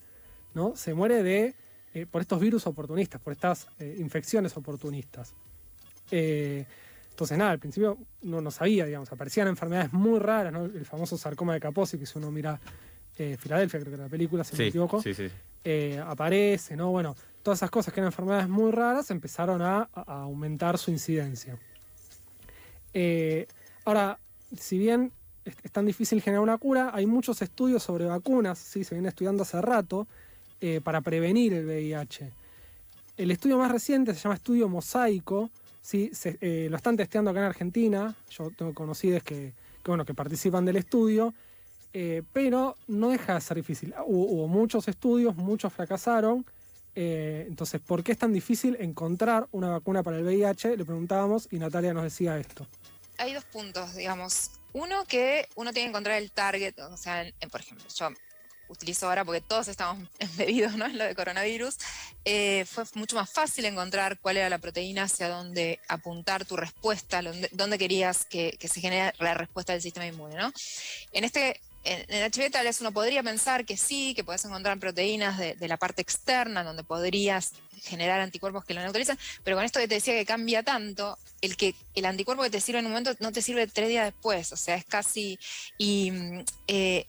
¿no? 0.54 0.76
Se 0.76 0.94
muere 0.94 1.24
de, 1.24 1.54
eh, 1.94 2.06
por 2.10 2.22
estos 2.22 2.40
virus 2.40 2.66
oportunistas, 2.68 3.22
por 3.22 3.34
estas 3.34 3.68
eh, 3.80 3.98
infecciones 4.00 4.56
oportunistas. 4.56 5.34
Eh, 6.10 6.66
entonces, 7.10 7.38
nada, 7.38 7.52
al 7.52 7.60
principio 7.60 7.98
no, 8.22 8.40
no 8.42 8.50
sabía, 8.52 8.86
digamos, 8.86 9.12
aparecían 9.12 9.48
enfermedades 9.50 9.92
muy 9.92 10.20
raras, 10.20 10.54
¿no? 10.54 10.66
El 10.66 10.86
famoso 10.86 11.18
sarcoma 11.18 11.54
de 11.54 11.60
Kaposi, 11.60 11.98
que 11.98 12.06
si 12.06 12.18
uno 12.18 12.32
mira 12.32 12.60
Filadelfia, 13.40 13.80
creo 13.80 13.90
que 13.90 13.96
era 13.96 14.04
la 14.04 14.10
película, 14.12 14.44
si 14.44 14.54
no 14.54 14.58
me 14.60 14.64
Sí, 14.66 14.70
equivoco 14.70 15.02
sí, 15.02 15.12
sí. 15.16 15.28
aparece, 16.06 16.76
¿no? 16.76 16.92
Bueno, 16.92 17.16
todas 17.42 17.58
esas 17.58 17.72
cosas 17.72 17.92
que 17.92 18.00
eran 18.00 18.10
enfermedades 18.10 18.48
muy 18.48 18.70
raras 18.72 19.10
empezaron 19.10 19.60
a, 19.64 19.90
a 19.92 20.22
aumentar 20.22 20.78
su 20.78 20.92
incidencia. 20.92 21.58
Eh, 23.00 23.46
ahora, 23.86 24.18
si 24.60 24.80
bien 24.80 25.12
es, 25.46 25.72
tan 25.72 25.86
difícil 25.86 26.20
generar 26.20 26.42
una 26.42 26.58
cura, 26.58 26.90
hay 26.96 27.06
muchos 27.06 27.44
estudios 27.44 27.84
sobre 27.84 28.06
vacunas, 28.06 28.58
¿sí? 28.58 28.84
se 28.84 28.96
viene 28.96 29.10
estudiando 29.10 29.44
hace 29.44 29.62
rato, 29.62 30.08
eh, 30.62 30.82
para 30.84 31.02
prevenir 31.02 31.54
el 31.54 31.68
VIH. 31.68 32.32
El 33.18 33.30
estudio 33.30 33.60
más 33.60 33.72
reciente 33.72 34.16
se 34.16 34.22
llama 34.22 34.34
Estudio 34.34 34.68
Mosaico, 34.68 35.52
Sí, 35.80 36.12
eh, 36.42 36.68
lo 36.70 36.76
están 36.76 36.98
testeando 36.98 37.32
acá 37.32 37.40
en 37.40 37.46
Argentina. 37.46 38.14
Yo 38.32 38.50
tengo 38.50 38.74
conocidos 38.74 39.24
que, 39.24 39.54
participan 40.16 40.66
del 40.66 40.76
estudio. 40.76 41.34
pero 42.34 42.76
no 42.88 43.10
deja 43.10 43.36
de 43.36 43.42
ser 43.42 43.58
difícil. 43.58 43.94
Hubo 44.06 44.48
muchos 44.48 44.88
estudios, 44.90 45.36
muchos 45.38 45.72
fracasaron. 45.72 46.46
Eh, 47.00 47.46
entonces, 47.48 47.80
¿por 47.80 48.04
qué 48.04 48.14
es 48.14 48.18
tan 48.18 48.34
difícil 48.34 48.76
encontrar 48.80 49.48
una 49.52 49.70
vacuna 49.70 50.02
para 50.02 50.18
el 50.18 50.24
VIH? 50.24 50.78
Le 50.78 50.84
preguntábamos 50.84 51.48
y 51.52 51.60
Natalia 51.60 51.94
nos 51.94 52.04
decía 52.04 52.40
esto. 52.40 52.66
hay 53.20 53.36
dos 53.36 53.46
puntos, 53.46 53.94
digamos. 53.94 54.50
Uno 54.74 55.06
que 55.06 55.48
uno 55.54 55.72
tiene 55.74 55.86
que 55.86 55.90
encontrar 55.92 56.18
el 56.18 56.32
target, 56.32 56.74
o 56.80 56.98
sea, 56.98 57.24
por 57.52 57.62
ejemplo, 57.62 57.86
yo 57.96 58.10
utilizo 58.68 59.08
ahora 59.08 59.24
porque 59.24 59.42
todos 59.42 59.68
estamos 59.68 60.10
embebidos 60.20 60.76
¿no? 60.76 60.88
en 60.88 60.98
lo 60.98 61.04
de 61.04 61.14
coronavirus, 61.14 61.78
eh, 62.26 62.66
fue 62.66 62.84
mucho 62.96 63.16
más 63.16 63.30
fácil 63.30 63.66
encontrar 63.66 64.18
cuál 64.20 64.38
era 64.38 64.50
la 64.50 64.58
proteína 64.58 65.04
hacia 65.04 65.30
dónde 65.30 65.80
apuntar 65.88 66.46
tu 66.46 66.58
respuesta, 66.58 67.22
dónde, 67.52 67.78
querías 67.78 68.26
que, 68.26 68.58
que 68.60 68.68
se 68.68 68.82
genere 68.82 69.14
la 69.20 69.36
respuesta 69.36 69.74
del 69.74 69.84
sistema 69.84 70.08
inmune, 70.08 70.36
¿no? 70.36 70.52
En 71.12 71.24
este 71.26 71.62
en, 71.88 72.06
en 72.08 72.32
HIV 72.34 72.52
tal 72.52 72.66
vez 72.66 72.82
uno 72.82 72.92
podría 72.92 73.24
pensar 73.24 73.66
que 73.66 73.78
sí, 73.78 74.14
que 74.16 74.24
puedes 74.24 74.44
encontrar 74.46 74.80
proteínas 74.80 75.38
de, 75.38 75.56
de 75.56 75.68
la 75.68 75.78
parte 75.78 76.02
externa 76.02 76.64
donde 76.64 76.84
podrías 76.84 77.54
generar 77.84 78.20
anticuerpos 78.20 78.66
que 78.66 78.74
lo 78.74 78.82
neutralizan, 78.82 79.18
pero 79.44 79.56
con 79.56 79.66
esto 79.66 79.80
que 79.80 79.88
te 79.88 79.96
decía 79.96 80.14
que 80.14 80.26
cambia 80.26 80.64
tanto, 80.64 81.18
el 81.42 81.56
que 81.56 81.76
el 81.96 82.06
anticuerpo 82.06 82.44
que 82.44 82.50
te 82.50 82.62
sirve 82.62 82.80
en 82.80 82.86
un 82.86 82.92
momento 82.92 83.16
no 83.20 83.32
te 83.32 83.42
sirve 83.42 83.68
tres 83.68 83.90
días 83.90 84.06
después, 84.06 84.52
o 84.52 84.58
sea, 84.58 84.76
es 84.76 84.86
casi... 84.86 85.40
Y 85.78 86.12
mm, 86.12 86.46
eh, 86.68 87.06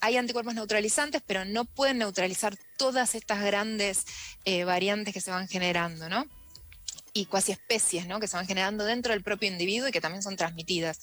hay 0.00 0.16
anticuerpos 0.16 0.54
neutralizantes, 0.54 1.22
pero 1.24 1.44
no 1.44 1.64
pueden 1.64 1.98
neutralizar 1.98 2.56
todas 2.76 3.14
estas 3.14 3.42
grandes 3.42 4.04
eh, 4.44 4.64
variantes 4.64 5.14
que 5.14 5.20
se 5.20 5.30
van 5.30 5.46
generando, 5.46 6.08
¿no? 6.08 6.26
Y 7.16 7.24
cuasi 7.24 7.52
especies 7.52 8.06
¿no? 8.06 8.20
que 8.20 8.28
se 8.28 8.36
van 8.36 8.46
generando 8.46 8.84
dentro 8.84 9.12
del 9.12 9.22
propio 9.22 9.48
individuo 9.48 9.88
y 9.88 9.90
que 9.90 10.02
también 10.02 10.22
son 10.22 10.36
transmitidas. 10.36 11.00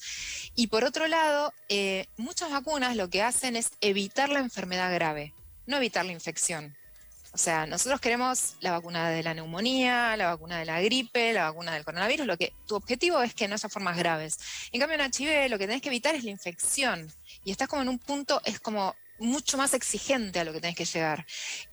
Y 0.54 0.68
por 0.68 0.84
otro 0.84 1.08
lado, 1.08 1.52
eh, 1.68 2.06
muchas 2.16 2.52
vacunas 2.52 2.94
lo 2.94 3.10
que 3.10 3.20
hacen 3.20 3.56
es 3.56 3.72
evitar 3.80 4.28
la 4.28 4.38
enfermedad 4.38 4.94
grave, 4.94 5.34
no 5.66 5.76
evitar 5.76 6.04
la 6.04 6.12
infección. 6.12 6.76
O 7.32 7.36
sea, 7.38 7.66
nosotros 7.66 8.00
queremos 8.00 8.54
la 8.60 8.70
vacuna 8.70 9.10
de 9.10 9.24
la 9.24 9.34
neumonía, 9.34 10.16
la 10.16 10.26
vacuna 10.28 10.56
de 10.56 10.66
la 10.66 10.80
gripe, 10.80 11.32
la 11.32 11.50
vacuna 11.50 11.74
del 11.74 11.84
coronavirus, 11.84 12.28
lo 12.28 12.36
que 12.36 12.52
tu 12.68 12.76
objetivo 12.76 13.20
es 13.20 13.34
que 13.34 13.48
no 13.48 13.54
haya 13.54 13.68
formas 13.68 13.96
graves. 13.96 14.38
En 14.70 14.78
cambio, 14.78 14.96
en 14.96 15.10
HIV 15.12 15.50
lo 15.50 15.58
que 15.58 15.66
tenés 15.66 15.82
que 15.82 15.88
evitar 15.88 16.14
es 16.14 16.22
la 16.22 16.30
infección. 16.30 17.12
Y 17.42 17.50
estás 17.50 17.66
como 17.66 17.82
en 17.82 17.88
un 17.88 17.98
punto, 17.98 18.40
es 18.44 18.60
como 18.60 18.94
mucho 19.18 19.56
más 19.56 19.74
exigente 19.74 20.40
a 20.40 20.44
lo 20.44 20.52
que 20.52 20.60
tenés 20.60 20.76
que 20.76 20.84
llegar. 20.84 21.26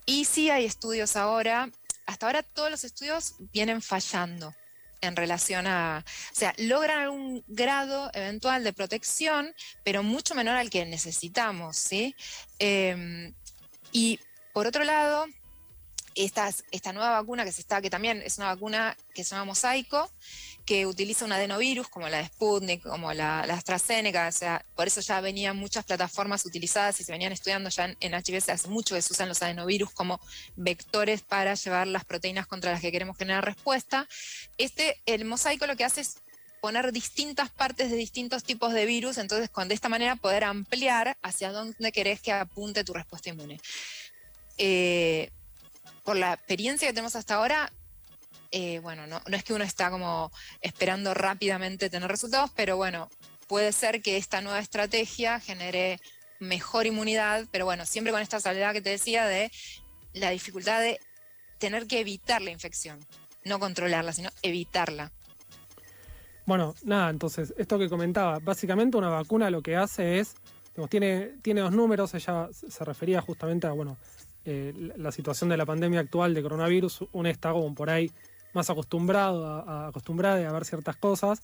Y 0.04 0.24
sí 0.24 0.50
hay 0.50 0.64
estudios 0.64 1.16
ahora, 1.16 1.70
hasta 2.12 2.26
ahora 2.26 2.42
todos 2.42 2.70
los 2.70 2.84
estudios 2.84 3.36
vienen 3.52 3.80
fallando 3.80 4.54
en 5.00 5.16
relación 5.16 5.66
a, 5.66 6.04
o 6.06 6.34
sea, 6.34 6.54
logran 6.58 7.00
algún 7.00 7.42
grado 7.48 8.10
eventual 8.12 8.62
de 8.62 8.72
protección, 8.72 9.54
pero 9.82 10.02
mucho 10.02 10.34
menor 10.34 10.56
al 10.56 10.70
que 10.70 10.84
necesitamos, 10.84 11.76
¿sí? 11.76 12.14
Eh, 12.58 13.32
y 13.92 14.20
por 14.52 14.66
otro 14.66 14.84
lado, 14.84 15.26
esta, 16.14 16.50
esta 16.70 16.92
nueva 16.92 17.20
vacuna 17.20 17.44
que 17.44 17.52
se 17.52 17.62
está, 17.62 17.80
que 17.80 17.90
también 17.90 18.22
es 18.22 18.36
una 18.36 18.48
vacuna 18.48 18.96
que 19.14 19.24
se 19.24 19.30
llama 19.30 19.46
Mosaico, 19.46 20.12
que 20.64 20.86
utiliza 20.86 21.24
un 21.24 21.32
adenovirus 21.32 21.88
como 21.88 22.08
la 22.08 22.18
de 22.18 22.26
Sputnik, 22.26 22.82
como 22.82 23.12
la, 23.12 23.44
la 23.46 23.54
AstraZeneca, 23.54 24.28
o 24.28 24.32
sea, 24.32 24.64
por 24.76 24.86
eso 24.86 25.00
ya 25.00 25.20
venían 25.20 25.56
muchas 25.56 25.84
plataformas 25.84 26.46
utilizadas 26.46 27.00
y 27.00 27.04
se 27.04 27.12
venían 27.12 27.32
estudiando 27.32 27.68
ya 27.68 27.86
en, 27.86 27.96
en 28.00 28.14
hace 28.14 28.68
mucho 28.68 28.94
que 28.94 29.02
se 29.02 29.12
usan 29.12 29.28
los 29.28 29.42
adenovirus 29.42 29.90
como 29.90 30.20
vectores 30.54 31.22
para 31.22 31.54
llevar 31.54 31.86
las 31.88 32.04
proteínas 32.04 32.46
contra 32.46 32.70
las 32.70 32.80
que 32.80 32.92
queremos 32.92 33.16
generar 33.16 33.44
respuesta. 33.44 34.06
Este, 34.56 35.00
el 35.06 35.24
mosaico 35.24 35.66
lo 35.66 35.76
que 35.76 35.84
hace 35.84 36.02
es 36.02 36.18
poner 36.60 36.92
distintas 36.92 37.50
partes 37.50 37.90
de 37.90 37.96
distintos 37.96 38.44
tipos 38.44 38.72
de 38.72 38.86
virus, 38.86 39.18
entonces 39.18 39.50
con 39.50 39.66
de 39.66 39.74
esta 39.74 39.88
manera 39.88 40.14
poder 40.14 40.44
ampliar 40.44 41.16
hacia 41.20 41.50
dónde 41.50 41.90
querés 41.90 42.20
que 42.20 42.30
apunte 42.30 42.84
tu 42.84 42.92
respuesta 42.92 43.30
inmune. 43.30 43.60
Eh, 44.58 45.30
por 46.04 46.16
la 46.16 46.34
experiencia 46.34 46.86
que 46.86 46.94
tenemos 46.94 47.16
hasta 47.16 47.34
ahora, 47.34 47.72
eh, 48.52 48.80
bueno, 48.80 49.06
no, 49.06 49.20
no, 49.26 49.36
es 49.36 49.44
que 49.44 49.54
uno 49.54 49.64
está 49.64 49.90
como 49.90 50.30
esperando 50.60 51.14
rápidamente 51.14 51.88
tener 51.88 52.10
resultados, 52.10 52.50
pero 52.54 52.76
bueno, 52.76 53.08
puede 53.48 53.72
ser 53.72 54.02
que 54.02 54.18
esta 54.18 54.42
nueva 54.42 54.58
estrategia 54.58 55.40
genere 55.40 55.98
mejor 56.38 56.86
inmunidad, 56.86 57.46
pero 57.50 57.64
bueno, 57.64 57.86
siempre 57.86 58.12
con 58.12 58.20
esta 58.20 58.40
salvedad 58.40 58.74
que 58.74 58.82
te 58.82 58.90
decía 58.90 59.26
de 59.26 59.50
la 60.12 60.30
dificultad 60.30 60.80
de 60.80 61.00
tener 61.56 61.86
que 61.86 62.00
evitar 62.00 62.42
la 62.42 62.50
infección, 62.50 62.98
no 63.44 63.58
controlarla, 63.58 64.12
sino 64.12 64.28
evitarla. 64.42 65.12
Bueno, 66.44 66.74
nada, 66.82 67.08
entonces, 67.08 67.54
esto 67.56 67.78
que 67.78 67.88
comentaba, 67.88 68.38
básicamente 68.40 68.98
una 68.98 69.08
vacuna 69.08 69.48
lo 69.48 69.62
que 69.62 69.76
hace 69.76 70.18
es, 70.18 70.34
tiene, 70.90 71.36
tiene 71.40 71.62
dos 71.62 71.72
números, 71.72 72.12
ella 72.12 72.48
se 72.52 72.84
refería 72.84 73.22
justamente 73.22 73.66
a, 73.66 73.70
bueno, 73.72 73.96
eh, 74.44 74.74
la 74.96 75.12
situación 75.12 75.48
de 75.48 75.56
la 75.56 75.64
pandemia 75.64 76.00
actual 76.00 76.34
de 76.34 76.42
coronavirus, 76.42 77.04
uno 77.12 77.28
está 77.28 77.54
por 77.74 77.88
ahí 77.88 78.10
más 78.52 78.68
acostumbrado 78.70 79.46
a, 79.46 79.84
a 79.84 79.88
acostumbrada 79.88 80.48
a 80.48 80.52
ver 80.52 80.64
ciertas 80.64 80.96
cosas, 80.96 81.40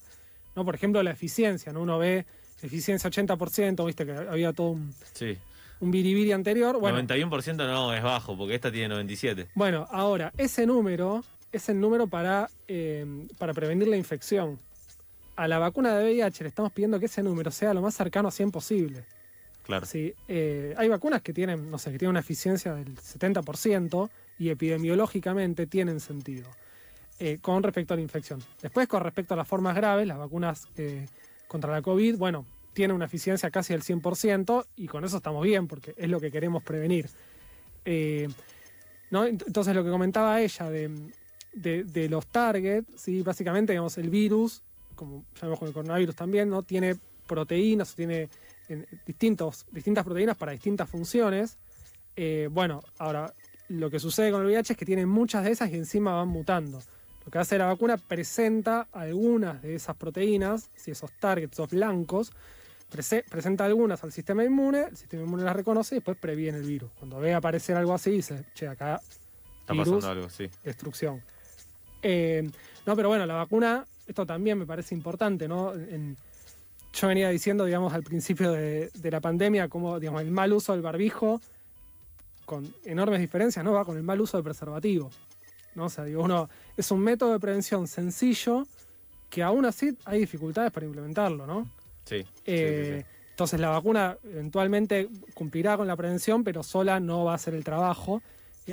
¿no? 0.57 0.65
Por 0.65 0.75
ejemplo, 0.75 1.03
la 1.03 1.11
eficiencia, 1.13 1.73
¿no? 1.73 1.83
Uno 1.83 1.99
ve 1.99 2.27
eficiencia 2.63 3.09
80%, 3.11 3.87
viste 3.87 4.05
que 4.05 4.13
había 4.13 4.53
todo 4.53 4.71
un, 4.71 4.93
Sí. 5.13 5.37
un 5.81 5.91
biribiri 5.91 6.33
anterior. 6.33 6.79
Bueno, 6.81 6.99
91% 6.99 7.57
no 7.57 7.95
es 7.95 8.03
bajo, 8.03 8.37
porque 8.37 8.55
esta 8.57 8.71
tiene 8.73 8.89
97. 8.89 9.49
bueno, 9.55 9.87
ahora, 9.91 10.33
ese 10.37 10.67
número 10.67 11.23
es 11.53 11.69
el 11.69 11.81
número 11.81 12.07
para, 12.09 12.51
eh, 12.67 13.07
para 13.39 13.55
prevenir 13.55 13.89
la 13.89 13.97
infección. 13.97 14.59
A 15.37 15.47
la 15.47 15.59
vacuna 15.61 15.97
de 15.97 16.05
VIH 16.05 16.43
le 16.45 16.49
estamos 16.49 16.73
pidiendo 16.73 16.99
que 16.99 17.07
ese 17.07 17.23
número 17.23 17.51
sea 17.53 17.73
lo 17.73 17.81
más 17.81 17.95
cercano 17.95 18.29
a 18.29 18.33
100 18.33 18.51
posible. 18.51 19.05
Claro. 19.63 19.87
Sí, 19.87 20.13
eh, 20.27 20.75
hay 20.77 20.89
vacunas 20.89 21.23
que 21.23 21.33
tienen, 21.33 21.71
no 21.71 21.79
sé, 21.79 21.93
que 21.93 21.99
tienen 21.99 22.11
una 22.11 22.21
eficiencia 22.21 22.75
del 22.75 22.97
70% 22.97 24.11
y 24.41 24.49
epidemiológicamente 24.51 25.67
tienen 25.67 26.01
sentido 26.01 26.49
eh, 27.21 27.39
con 27.41 27.65
respecto 27.65 27.95
a 27.95 27.97
la 27.97 28.03
infección. 28.03 28.41
Después, 28.63 28.87
con 28.87 29.03
respecto 29.03 29.35
a 29.35 29.37
las 29.37 29.49
formas 29.49 29.75
graves, 29.75 30.07
las 30.07 30.19
vacunas 30.19 30.69
eh, 30.77 31.05
contra 31.49 31.73
la 31.73 31.83
COVID, 31.83 32.17
bueno, 32.17 32.47
tienen 32.73 32.95
una 32.95 33.07
eficiencia 33.07 33.51
casi 33.51 33.73
del 33.73 33.83
100% 33.83 34.67
y 34.77 34.87
con 34.87 35.05
eso 35.05 35.17
estamos 35.17 35.43
bien 35.43 35.67
porque 35.67 35.95
es 35.97 36.09
lo 36.09 36.21
que 36.21 36.31
queremos 36.31 36.63
prevenir. 36.63 37.11
Eh, 37.85 38.29
¿no? 39.11 39.25
Entonces, 39.25 39.75
lo 39.75 39.83
que 39.83 39.91
comentaba 39.91 40.41
ella 40.41 40.71
de, 40.71 42.09
los 42.09 42.27
targets, 42.29 42.89
¿sí? 42.95 43.23
básicamente, 43.23 43.73
digamos, 43.73 43.99
el 43.99 44.11
virus, 44.11 44.63
como 44.95 45.25
ya 45.35 45.49
vemos 45.49 45.59
con 45.59 45.67
el 45.67 45.75
coronavirus 45.75 46.15
también, 46.15 46.49
¿no? 46.49 46.63
tiene 46.63 46.95
proteínas, 47.27 47.97
tiene 47.97 48.29
en 48.69 48.87
distintos, 49.05 49.67
distintas 49.73 50.05
proteínas 50.05 50.37
para 50.37 50.53
distintas 50.53 50.89
funciones. 50.89 51.59
Bueno, 52.51 52.83
ahora 52.99 53.35
lo 53.69 53.91
que 53.91 53.99
sucede 53.99 54.31
con 54.31 54.43
el 54.43 54.47
VIH 54.47 54.75
es 54.75 54.79
que 54.79 54.85
tiene 54.85 55.05
muchas 55.05 55.43
de 55.45 55.51
esas 55.51 55.69
y 55.71 55.75
encima 55.75 56.15
van 56.15 56.29
mutando. 56.29 56.81
Lo 57.29 57.33
que 57.33 57.41
hace 57.41 57.59
la 57.59 57.67
vacuna 57.67 57.99
presenta 57.99 58.89
algunas 58.91 59.61
de 59.61 59.75
esas 59.75 59.95
proteínas, 59.97 60.71
si 60.75 60.93
esos 60.93 61.13
targets, 61.13 61.53
esos 61.53 61.69
blancos, 61.69 62.33
prese- 62.91 63.23
presenta 63.29 63.67
algunas 63.67 64.03
al 64.03 64.13
sistema 64.13 64.43
inmune, 64.45 64.85
el 64.89 64.97
sistema 64.97 65.25
inmune 65.25 65.43
las 65.43 65.55
reconoce 65.55 65.97
y 65.97 65.99
después 65.99 66.17
previene 66.17 66.57
el 66.57 66.65
virus. 66.65 66.91
Cuando 66.99 67.19
ve 67.21 67.35
aparecer 67.35 67.77
algo 67.77 67.93
así, 67.93 68.13
dice, 68.13 68.47
che, 68.55 68.67
acá 68.67 68.99
Está 69.61 69.75
virus, 69.75 69.89
pasando 69.97 70.09
algo, 70.09 70.31
sí. 70.31 70.49
destrucción. 70.65 71.21
Eh, 72.01 72.49
no, 72.87 72.97
pero 72.97 73.09
bueno, 73.11 73.27
la 73.27 73.35
vacuna, 73.35 73.85
esto 74.07 74.25
también 74.25 74.57
me 74.57 74.65
parece 74.65 74.95
importante, 74.95 75.47
¿no? 75.47 75.75
En- 75.75 76.17
yo 76.95 77.09
venía 77.09 77.29
diciendo, 77.29 77.67
digamos, 77.67 77.93
al 77.93 78.05
principio 78.05 78.53
de, 78.53 78.89
de 78.95 79.11
la 79.11 79.21
pandemia, 79.21 79.69
como, 79.69 80.01
digamos, 80.01 80.23
el 80.23 80.31
mal 80.31 80.51
uso 80.55 80.73
del 80.73 80.81
barbijo, 80.81 81.43
con 82.47 82.67
enormes 82.87 83.21
diferencias, 83.21 83.63
¿no? 83.63 83.73
Va 83.75 83.85
con 83.85 83.99
el 83.99 84.03
mal 84.03 84.19
uso 84.19 84.39
del 84.39 84.45
preservativo, 84.45 85.11
¿no? 85.75 85.85
O 85.85 85.89
sea, 85.91 86.05
digo, 86.05 86.23
uno, 86.23 86.49
es 86.79 86.91
un 86.93 87.01
método 87.01 87.33
de 87.33 87.41
prevención 87.41 87.87
sencillo 87.89 88.67
que 89.29 89.43
aún 89.43 89.67
así 89.67 89.97
hay 90.05 90.21
dificultades 90.21 90.71
para 90.73 90.87
implementarlo, 90.87 91.47
¿no? 91.47 91.69
Sí. 92.05 92.23
sí, 92.23 92.25
sí, 92.25 92.33
Eh, 92.47 93.05
sí. 93.05 93.15
Entonces 93.31 93.61
la 93.61 93.69
vacuna 93.69 94.17
eventualmente 94.25 95.09
cumplirá 95.35 95.77
con 95.77 95.87
la 95.87 95.97
prevención, 95.97 96.43
pero 96.43 96.63
sola 96.63 96.99
no 96.99 97.25
va 97.25 97.33
a 97.33 97.35
hacer 97.35 97.55
el 97.55 97.63
trabajo. 97.63 98.23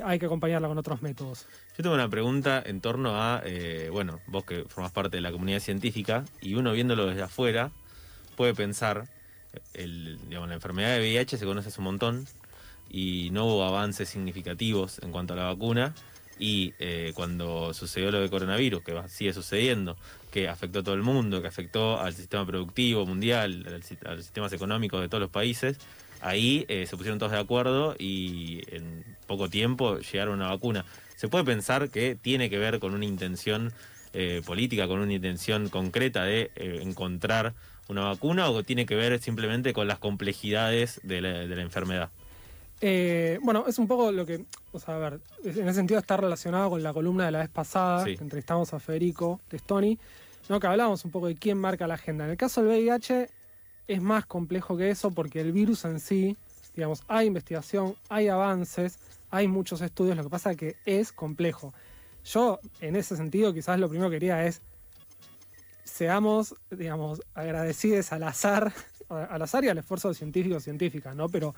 Hay 0.04 0.18
que 0.18 0.26
acompañarla 0.26 0.68
con 0.68 0.78
otros 0.78 1.02
métodos. 1.02 1.46
Yo 1.76 1.82
tengo 1.82 1.94
una 1.94 2.08
pregunta 2.08 2.62
en 2.64 2.80
torno 2.80 3.20
a, 3.20 3.42
eh, 3.44 3.88
bueno, 3.92 4.20
vos 4.26 4.44
que 4.44 4.64
formás 4.68 4.92
parte 4.92 5.18
de 5.18 5.20
la 5.20 5.30
comunidad 5.30 5.60
científica 5.60 6.24
y 6.40 6.54
uno 6.54 6.72
viéndolo 6.72 7.06
desde 7.06 7.22
afuera 7.22 7.70
puede 8.36 8.54
pensar, 8.54 9.08
el, 9.74 10.18
digamos, 10.28 10.48
la 10.48 10.54
enfermedad 10.56 10.94
de 10.94 11.00
VIH 11.00 11.38
se 11.38 11.44
conoce 11.44 11.68
hace 11.68 11.80
un 11.80 11.84
montón 11.84 12.26
y 12.90 13.30
no 13.32 13.46
hubo 13.46 13.64
avances 13.64 14.08
significativos 14.08 15.00
en 15.02 15.12
cuanto 15.12 15.34
a 15.34 15.36
la 15.36 15.44
vacuna 15.44 15.94
y 16.38 16.74
eh, 16.78 17.12
cuando 17.14 17.72
sucedió 17.74 18.10
lo 18.10 18.20
de 18.20 18.28
coronavirus, 18.28 18.82
que 18.82 18.92
va- 18.92 19.08
sigue 19.08 19.32
sucediendo, 19.32 19.96
que 20.30 20.48
afectó 20.48 20.80
a 20.80 20.82
todo 20.82 20.94
el 20.94 21.02
mundo, 21.02 21.40
que 21.40 21.48
afectó 21.48 21.98
al 22.00 22.12
sistema 22.12 22.46
productivo 22.46 23.06
mundial, 23.06 23.64
a 24.04 24.10
los 24.14 24.24
sistemas 24.24 24.52
económicos 24.52 25.00
de 25.00 25.08
todos 25.08 25.22
los 25.22 25.30
países, 25.30 25.78
ahí 26.20 26.64
eh, 26.68 26.86
se 26.86 26.96
pusieron 26.96 27.18
todos 27.18 27.32
de 27.32 27.38
acuerdo 27.38 27.94
y 27.98 28.62
en 28.74 29.04
poco 29.26 29.48
tiempo 29.48 29.98
llegaron 29.98 30.40
a 30.40 30.44
una 30.44 30.54
vacuna. 30.54 30.84
¿Se 31.14 31.28
puede 31.28 31.44
pensar 31.44 31.88
que 31.90 32.14
tiene 32.14 32.50
que 32.50 32.58
ver 32.58 32.78
con 32.78 32.92
una 32.94 33.04
intención 33.06 33.72
eh, 34.12 34.42
política, 34.44 34.86
con 34.88 35.00
una 35.00 35.12
intención 35.12 35.68
concreta 35.68 36.24
de 36.24 36.50
eh, 36.56 36.80
encontrar 36.82 37.54
una 37.88 38.02
vacuna 38.02 38.48
o 38.50 38.62
tiene 38.62 38.84
que 38.84 38.94
ver 38.96 39.20
simplemente 39.20 39.72
con 39.72 39.88
las 39.88 39.98
complejidades 39.98 41.00
de 41.02 41.20
la, 41.20 41.28
de 41.46 41.56
la 41.56 41.62
enfermedad? 41.62 42.10
Eh, 42.80 43.38
bueno, 43.42 43.64
es 43.66 43.78
un 43.78 43.86
poco 43.88 44.12
lo 44.12 44.26
que, 44.26 44.44
o 44.72 44.78
sea, 44.78 44.96
a 44.96 44.98
ver, 44.98 45.20
en 45.44 45.68
ese 45.68 45.74
sentido 45.74 45.98
está 45.98 46.16
relacionado 46.16 46.70
con 46.70 46.82
la 46.82 46.92
columna 46.92 47.24
de 47.24 47.30
la 47.30 47.38
vez 47.38 47.48
pasada, 47.48 48.04
Sí. 48.04 48.16
que 48.16 48.22
entrevistamos 48.22 48.74
a 48.74 48.78
Federico 48.80 49.40
Testoni, 49.48 49.98
¿no? 50.48 50.60
que 50.60 50.66
hablábamos 50.66 51.04
un 51.04 51.10
poco 51.10 51.26
de 51.28 51.36
quién 51.36 51.58
marca 51.58 51.86
la 51.86 51.94
agenda. 51.94 52.24
En 52.24 52.32
el 52.32 52.36
caso 52.36 52.62
del 52.62 52.70
VIH 52.70 53.30
es 53.88 54.02
más 54.02 54.26
complejo 54.26 54.76
que 54.76 54.90
eso 54.90 55.10
porque 55.10 55.40
el 55.40 55.52
virus 55.52 55.84
en 55.86 56.00
sí, 56.00 56.36
digamos, 56.74 57.02
hay 57.08 57.28
investigación, 57.28 57.94
hay 58.10 58.28
avances, 58.28 58.98
hay 59.30 59.48
muchos 59.48 59.80
estudios, 59.80 60.16
lo 60.16 60.24
que 60.24 60.30
pasa 60.30 60.50
es 60.50 60.56
que 60.58 60.76
es 60.84 61.12
complejo. 61.12 61.72
Yo, 62.24 62.58
en 62.80 62.96
ese 62.96 63.16
sentido, 63.16 63.54
quizás 63.54 63.78
lo 63.78 63.88
primero 63.88 64.10
que 64.10 64.16
quería 64.16 64.44
es 64.44 64.60
seamos, 65.84 66.54
digamos, 66.70 67.22
agradecidos 67.34 68.12
al 68.12 68.24
azar, 68.24 68.72
al 69.08 69.40
azar 69.40 69.64
y 69.64 69.68
al 69.68 69.78
esfuerzo 69.78 70.08
de 70.08 70.14
científicos 70.14 70.62
y 70.62 70.64
científicas, 70.64 71.14
¿no? 71.16 71.28
Pero, 71.28 71.54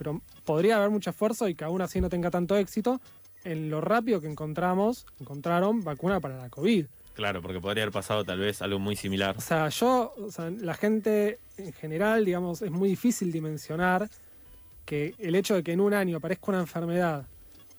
pero 0.00 0.22
podría 0.46 0.76
haber 0.78 0.88
mucho 0.88 1.10
esfuerzo 1.10 1.46
y 1.46 1.54
que 1.54 1.62
aún 1.62 1.82
así 1.82 2.00
no 2.00 2.08
tenga 2.08 2.30
tanto 2.30 2.56
éxito 2.56 3.02
en 3.44 3.68
lo 3.68 3.82
rápido 3.82 4.18
que 4.18 4.28
encontramos, 4.28 5.04
encontraron 5.20 5.84
vacuna 5.84 6.20
para 6.20 6.38
la 6.38 6.48
COVID. 6.48 6.86
Claro, 7.12 7.42
porque 7.42 7.60
podría 7.60 7.82
haber 7.82 7.92
pasado 7.92 8.24
tal 8.24 8.38
vez 8.38 8.62
algo 8.62 8.78
muy 8.78 8.96
similar. 8.96 9.36
O 9.36 9.42
sea, 9.42 9.68
yo, 9.68 10.14
o 10.16 10.30
sea, 10.30 10.48
la 10.48 10.72
gente 10.72 11.38
en 11.58 11.74
general, 11.74 12.24
digamos, 12.24 12.62
es 12.62 12.70
muy 12.70 12.88
difícil 12.88 13.30
dimensionar 13.30 14.08
que 14.86 15.14
el 15.18 15.34
hecho 15.34 15.54
de 15.54 15.62
que 15.62 15.72
en 15.72 15.82
un 15.82 15.92
año 15.92 16.16
aparezca 16.16 16.46
una 16.48 16.60
enfermedad 16.60 17.26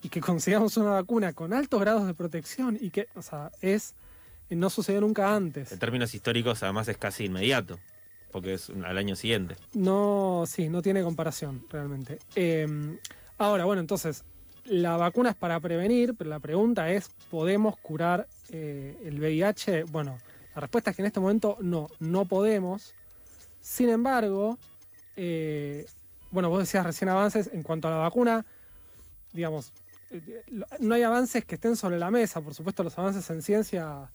y 0.04 0.10
que 0.10 0.22
consigamos 0.22 0.78
una 0.78 0.92
vacuna 0.92 1.34
con 1.34 1.54
altos 1.54 1.82
grados 1.82 2.06
de 2.06 2.14
protección 2.14 2.78
y 2.80 2.92
que, 2.92 3.08
o 3.16 3.24
sea, 3.24 3.52
es, 3.62 3.96
no 4.52 4.70
sucedió 4.70 5.02
nunca 5.02 5.36
antes. 5.36 5.72
En 5.72 5.80
términos 5.80 6.14
históricos, 6.14 6.62
además 6.62 6.88
es 6.88 6.98
casi 6.98 7.26
inmediato, 7.26 7.80
porque 8.32 8.54
es 8.54 8.70
al 8.70 8.98
año 8.98 9.16
siguiente. 9.16 9.56
No, 9.74 10.44
sí, 10.48 10.70
no 10.70 10.82
tiene 10.82 11.04
comparación 11.04 11.66
realmente. 11.70 12.20
Eh, 12.36 12.98
ahora, 13.38 13.66
bueno, 13.66 13.82
entonces, 13.82 14.24
la 14.66 14.98
vacuna 14.98 15.32
es 15.32 15.36
para 15.36 15.60
prevenir, 15.60 16.16
pero 16.16 16.30
la 16.30 16.40
pregunta 16.40 16.92
es, 16.92 17.10
¿podemos 17.30 17.78
curar 17.78 18.28
eh, 18.50 18.98
el 19.04 19.20
VIH? 19.20 19.84
Bueno, 19.86 20.18
la 20.56 20.62
respuesta 20.62 20.92
es 20.92 20.96
que 20.96 21.02
en 21.02 21.08
este 21.08 21.20
momento 21.20 21.58
no, 21.62 21.88
no 22.00 22.26
podemos. 22.26 22.94
Sin 23.60 23.90
embargo, 23.90 24.58
eh, 25.16 25.86
bueno, 26.32 26.50
vos 26.50 26.60
decías 26.60 26.86
recién 26.86 27.10
avances 27.10 27.50
en 27.52 27.64
cuanto 27.64 27.88
a 27.88 27.92
la 27.92 27.98
vacuna, 27.98 28.46
digamos, 29.34 29.74
eh, 30.12 30.44
no 30.80 30.96
hay 30.96 31.04
avances 31.04 31.46
que 31.46 31.56
estén 31.56 31.76
sobre 31.76 31.98
la 31.98 32.12
mesa, 32.12 32.42
por 32.42 32.54
supuesto 32.54 32.84
los 32.84 32.98
avances 32.98 33.30
en 33.30 33.42
ciencia 33.42 34.12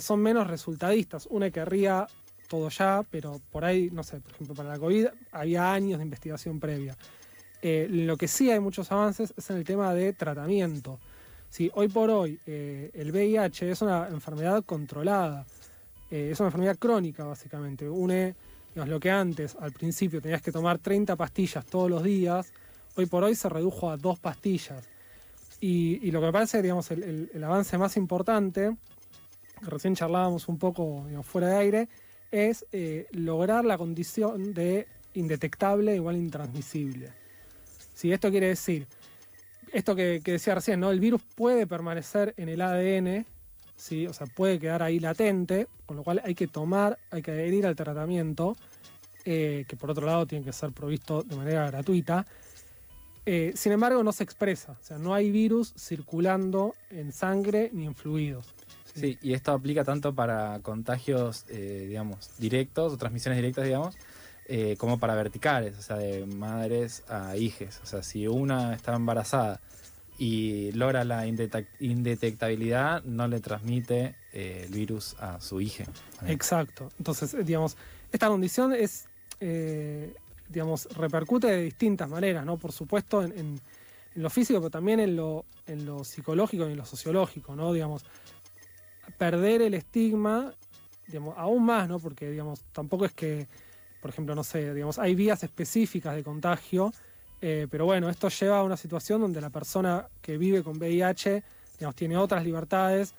son 0.00 0.20
menos 0.20 0.46
resultadistas. 0.46 1.26
Una 1.30 1.50
querría 1.50 2.06
todo 2.48 2.68
ya, 2.68 3.04
pero 3.10 3.40
por 3.50 3.64
ahí, 3.64 3.90
no 3.92 4.02
sé, 4.02 4.20
por 4.20 4.32
ejemplo, 4.32 4.54
para 4.54 4.70
la 4.70 4.78
COVID 4.78 5.06
había 5.32 5.72
años 5.72 5.98
de 5.98 6.04
investigación 6.04 6.60
previa. 6.60 6.96
Eh, 7.62 7.88
lo 7.90 8.16
que 8.16 8.28
sí 8.28 8.50
hay 8.50 8.60
muchos 8.60 8.90
avances 8.92 9.32
es 9.36 9.50
en 9.50 9.56
el 9.56 9.64
tema 9.64 9.92
de 9.94 10.12
tratamiento. 10.12 10.98
Sí, 11.48 11.70
hoy 11.74 11.88
por 11.88 12.10
hoy 12.10 12.38
eh, 12.46 12.90
el 12.94 13.10
VIH 13.12 13.70
es 13.70 13.82
una 13.82 14.08
enfermedad 14.08 14.64
controlada, 14.64 15.46
eh, 16.10 16.30
es 16.32 16.40
una 16.40 16.48
enfermedad 16.48 16.76
crónica 16.78 17.24
básicamente. 17.24 17.88
Une 17.88 18.34
digamos, 18.74 18.90
lo 18.90 19.00
que 19.00 19.10
antes, 19.10 19.56
al 19.58 19.72
principio, 19.72 20.20
tenías 20.20 20.42
que 20.42 20.52
tomar 20.52 20.78
30 20.78 21.16
pastillas 21.16 21.64
todos 21.64 21.88
los 21.90 22.02
días, 22.02 22.52
hoy 22.96 23.06
por 23.06 23.24
hoy 23.24 23.34
se 23.34 23.48
redujo 23.48 23.90
a 23.90 23.96
dos 23.96 24.18
pastillas. 24.18 24.84
Y, 25.60 26.06
y 26.06 26.10
lo 26.10 26.20
que 26.20 26.26
me 26.26 26.32
parece, 26.32 26.60
digamos, 26.60 26.90
el, 26.90 27.02
el- 27.02 27.30
el 27.32 27.44
avance 27.44 27.78
más 27.78 27.96
importante, 27.96 28.76
que 29.60 29.70
recién 29.70 29.94
charlábamos 29.94 30.48
un 30.48 30.58
poco 30.58 31.04
digamos, 31.06 31.26
fuera 31.26 31.48
de 31.48 31.56
aire, 31.56 31.88
es 32.36 32.66
eh, 32.72 33.06
lograr 33.12 33.64
la 33.64 33.78
condición 33.78 34.54
de 34.54 34.86
indetectable 35.14 35.94
igual 35.94 36.16
intransmisible. 36.16 37.10
Si 37.94 38.12
esto 38.12 38.30
quiere 38.30 38.48
decir, 38.48 38.86
esto 39.72 39.96
que, 39.96 40.20
que 40.22 40.32
decía 40.32 40.54
recién, 40.54 40.80
¿no? 40.80 40.90
El 40.90 41.00
virus 41.00 41.22
puede 41.34 41.66
permanecer 41.66 42.34
en 42.36 42.48
el 42.48 42.60
ADN, 42.60 43.26
¿sí? 43.76 44.06
o 44.06 44.12
sea, 44.12 44.26
puede 44.26 44.58
quedar 44.58 44.82
ahí 44.82 44.98
latente, 44.98 45.68
con 45.84 45.96
lo 45.96 46.02
cual 46.02 46.20
hay 46.24 46.34
que 46.34 46.46
tomar, 46.46 46.98
hay 47.10 47.22
que 47.22 47.30
adherir 47.30 47.66
al 47.66 47.76
tratamiento, 47.76 48.56
eh, 49.24 49.64
que 49.68 49.76
por 49.76 49.90
otro 49.90 50.06
lado 50.06 50.26
tiene 50.26 50.44
que 50.44 50.52
ser 50.52 50.72
provisto 50.72 51.22
de 51.22 51.36
manera 51.36 51.70
gratuita. 51.70 52.26
Eh, 53.24 53.52
sin 53.54 53.72
embargo, 53.72 54.02
no 54.02 54.12
se 54.12 54.24
expresa, 54.24 54.76
o 54.80 54.84
sea, 54.84 54.98
no 54.98 55.14
hay 55.14 55.30
virus 55.30 55.74
circulando 55.76 56.74
en 56.90 57.12
sangre 57.12 57.70
ni 57.72 57.86
en 57.86 57.94
fluidos. 57.94 58.54
Sí, 59.00 59.18
y 59.22 59.34
esto 59.34 59.52
aplica 59.52 59.84
tanto 59.84 60.14
para 60.14 60.58
contagios, 60.62 61.44
eh, 61.48 61.84
digamos, 61.88 62.30
directos 62.38 62.92
o 62.92 62.96
transmisiones 62.96 63.36
directas, 63.38 63.64
digamos, 63.64 63.98
eh, 64.46 64.76
como 64.78 64.98
para 64.98 65.14
verticales, 65.14 65.76
o 65.78 65.82
sea, 65.82 65.96
de 65.96 66.24
madres 66.26 67.02
a 67.08 67.36
hijes. 67.36 67.80
O 67.82 67.86
sea, 67.86 68.02
si 68.02 68.26
una 68.26 68.74
está 68.74 68.94
embarazada 68.94 69.60
y 70.18 70.72
logra 70.72 71.04
la 71.04 71.26
indetec- 71.26 71.66
indetectabilidad, 71.78 73.02
no 73.04 73.28
le 73.28 73.40
transmite 73.40 74.14
eh, 74.32 74.62
el 74.66 74.72
virus 74.72 75.14
a 75.20 75.40
su 75.40 75.60
hija. 75.60 75.84
Exacto. 76.26 76.90
Entonces, 76.98 77.36
digamos, 77.44 77.76
esta 78.12 78.28
condición 78.28 78.72
es, 78.72 79.04
eh, 79.40 80.14
digamos, 80.48 80.86
repercute 80.96 81.48
de 81.48 81.62
distintas 81.62 82.08
maneras, 82.08 82.46
¿no? 82.46 82.56
Por 82.56 82.72
supuesto, 82.72 83.22
en, 83.22 83.32
en- 83.32 83.60
en 84.14 84.22
lo 84.22 84.30
físico, 84.30 84.60
pero 84.60 84.70
también 84.70 84.98
en 85.00 85.14
lo, 85.16 85.44
en 85.66 85.84
lo 85.84 86.02
psicológico 86.02 86.66
y 86.66 86.72
en 86.72 86.78
lo 86.78 86.86
sociológico, 86.86 87.54
¿no? 87.54 87.72
Digamos, 87.74 88.02
perder 89.18 89.62
el 89.62 89.74
estigma, 89.74 90.54
digamos, 91.06 91.34
aún 91.38 91.64
más, 91.64 91.88
¿no? 91.88 91.98
Porque, 92.00 92.30
digamos, 92.30 92.60
tampoco 92.72 93.04
es 93.04 93.12
que, 93.12 93.48
por 94.00 94.10
ejemplo, 94.10 94.34
no 94.34 94.44
sé, 94.44 94.74
digamos, 94.74 94.98
hay 94.98 95.14
vías 95.14 95.42
específicas 95.42 96.14
de 96.14 96.22
contagio, 96.24 96.92
eh, 97.40 97.66
pero 97.70 97.84
bueno, 97.84 98.08
esto 98.08 98.28
lleva 98.28 98.58
a 98.58 98.62
una 98.62 98.76
situación 98.76 99.20
donde 99.20 99.40
la 99.40 99.50
persona 99.50 100.08
que 100.22 100.38
vive 100.38 100.62
con 100.62 100.78
VIH, 100.78 101.42
digamos, 101.78 101.94
tiene 101.94 102.16
otras 102.16 102.44
libertades, 102.44 103.14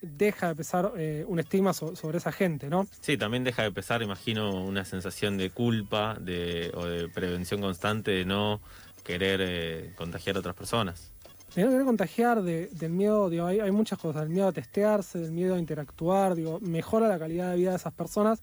deja 0.00 0.48
de 0.48 0.54
pesar 0.56 0.92
eh, 0.96 1.24
un 1.26 1.38
estigma 1.38 1.72
so- 1.72 1.96
sobre 1.96 2.18
esa 2.18 2.32
gente, 2.32 2.68
¿no? 2.68 2.86
Sí, 3.00 3.16
también 3.16 3.42
deja 3.44 3.62
de 3.62 3.72
pesar, 3.72 4.02
imagino, 4.02 4.62
una 4.64 4.84
sensación 4.84 5.38
de 5.38 5.50
culpa 5.50 6.16
de, 6.20 6.70
o 6.74 6.84
de 6.84 7.08
prevención 7.08 7.60
constante 7.60 8.10
de 8.10 8.24
no 8.26 8.60
querer 9.02 9.40
eh, 9.42 9.92
contagiar 9.94 10.36
a 10.36 10.40
otras 10.40 10.54
personas. 10.54 11.13
No 11.56 11.70
querer 11.70 11.84
contagiar, 11.84 12.42
de- 12.42 12.66
del 12.68 12.90
miedo, 12.92 13.30
digo, 13.30 13.46
hay, 13.46 13.60
hay 13.60 13.70
muchas 13.70 13.98
cosas, 13.98 14.22
del 14.22 14.30
miedo 14.30 14.48
a 14.48 14.52
testearse, 14.52 15.18
del 15.18 15.32
miedo 15.32 15.54
a 15.54 15.58
interactuar, 15.58 16.34
digo, 16.34 16.58
mejora 16.60 17.06
la 17.08 17.18
calidad 17.18 17.50
de 17.50 17.56
vida 17.56 17.70
de 17.70 17.76
esas 17.76 17.92
personas. 17.92 18.42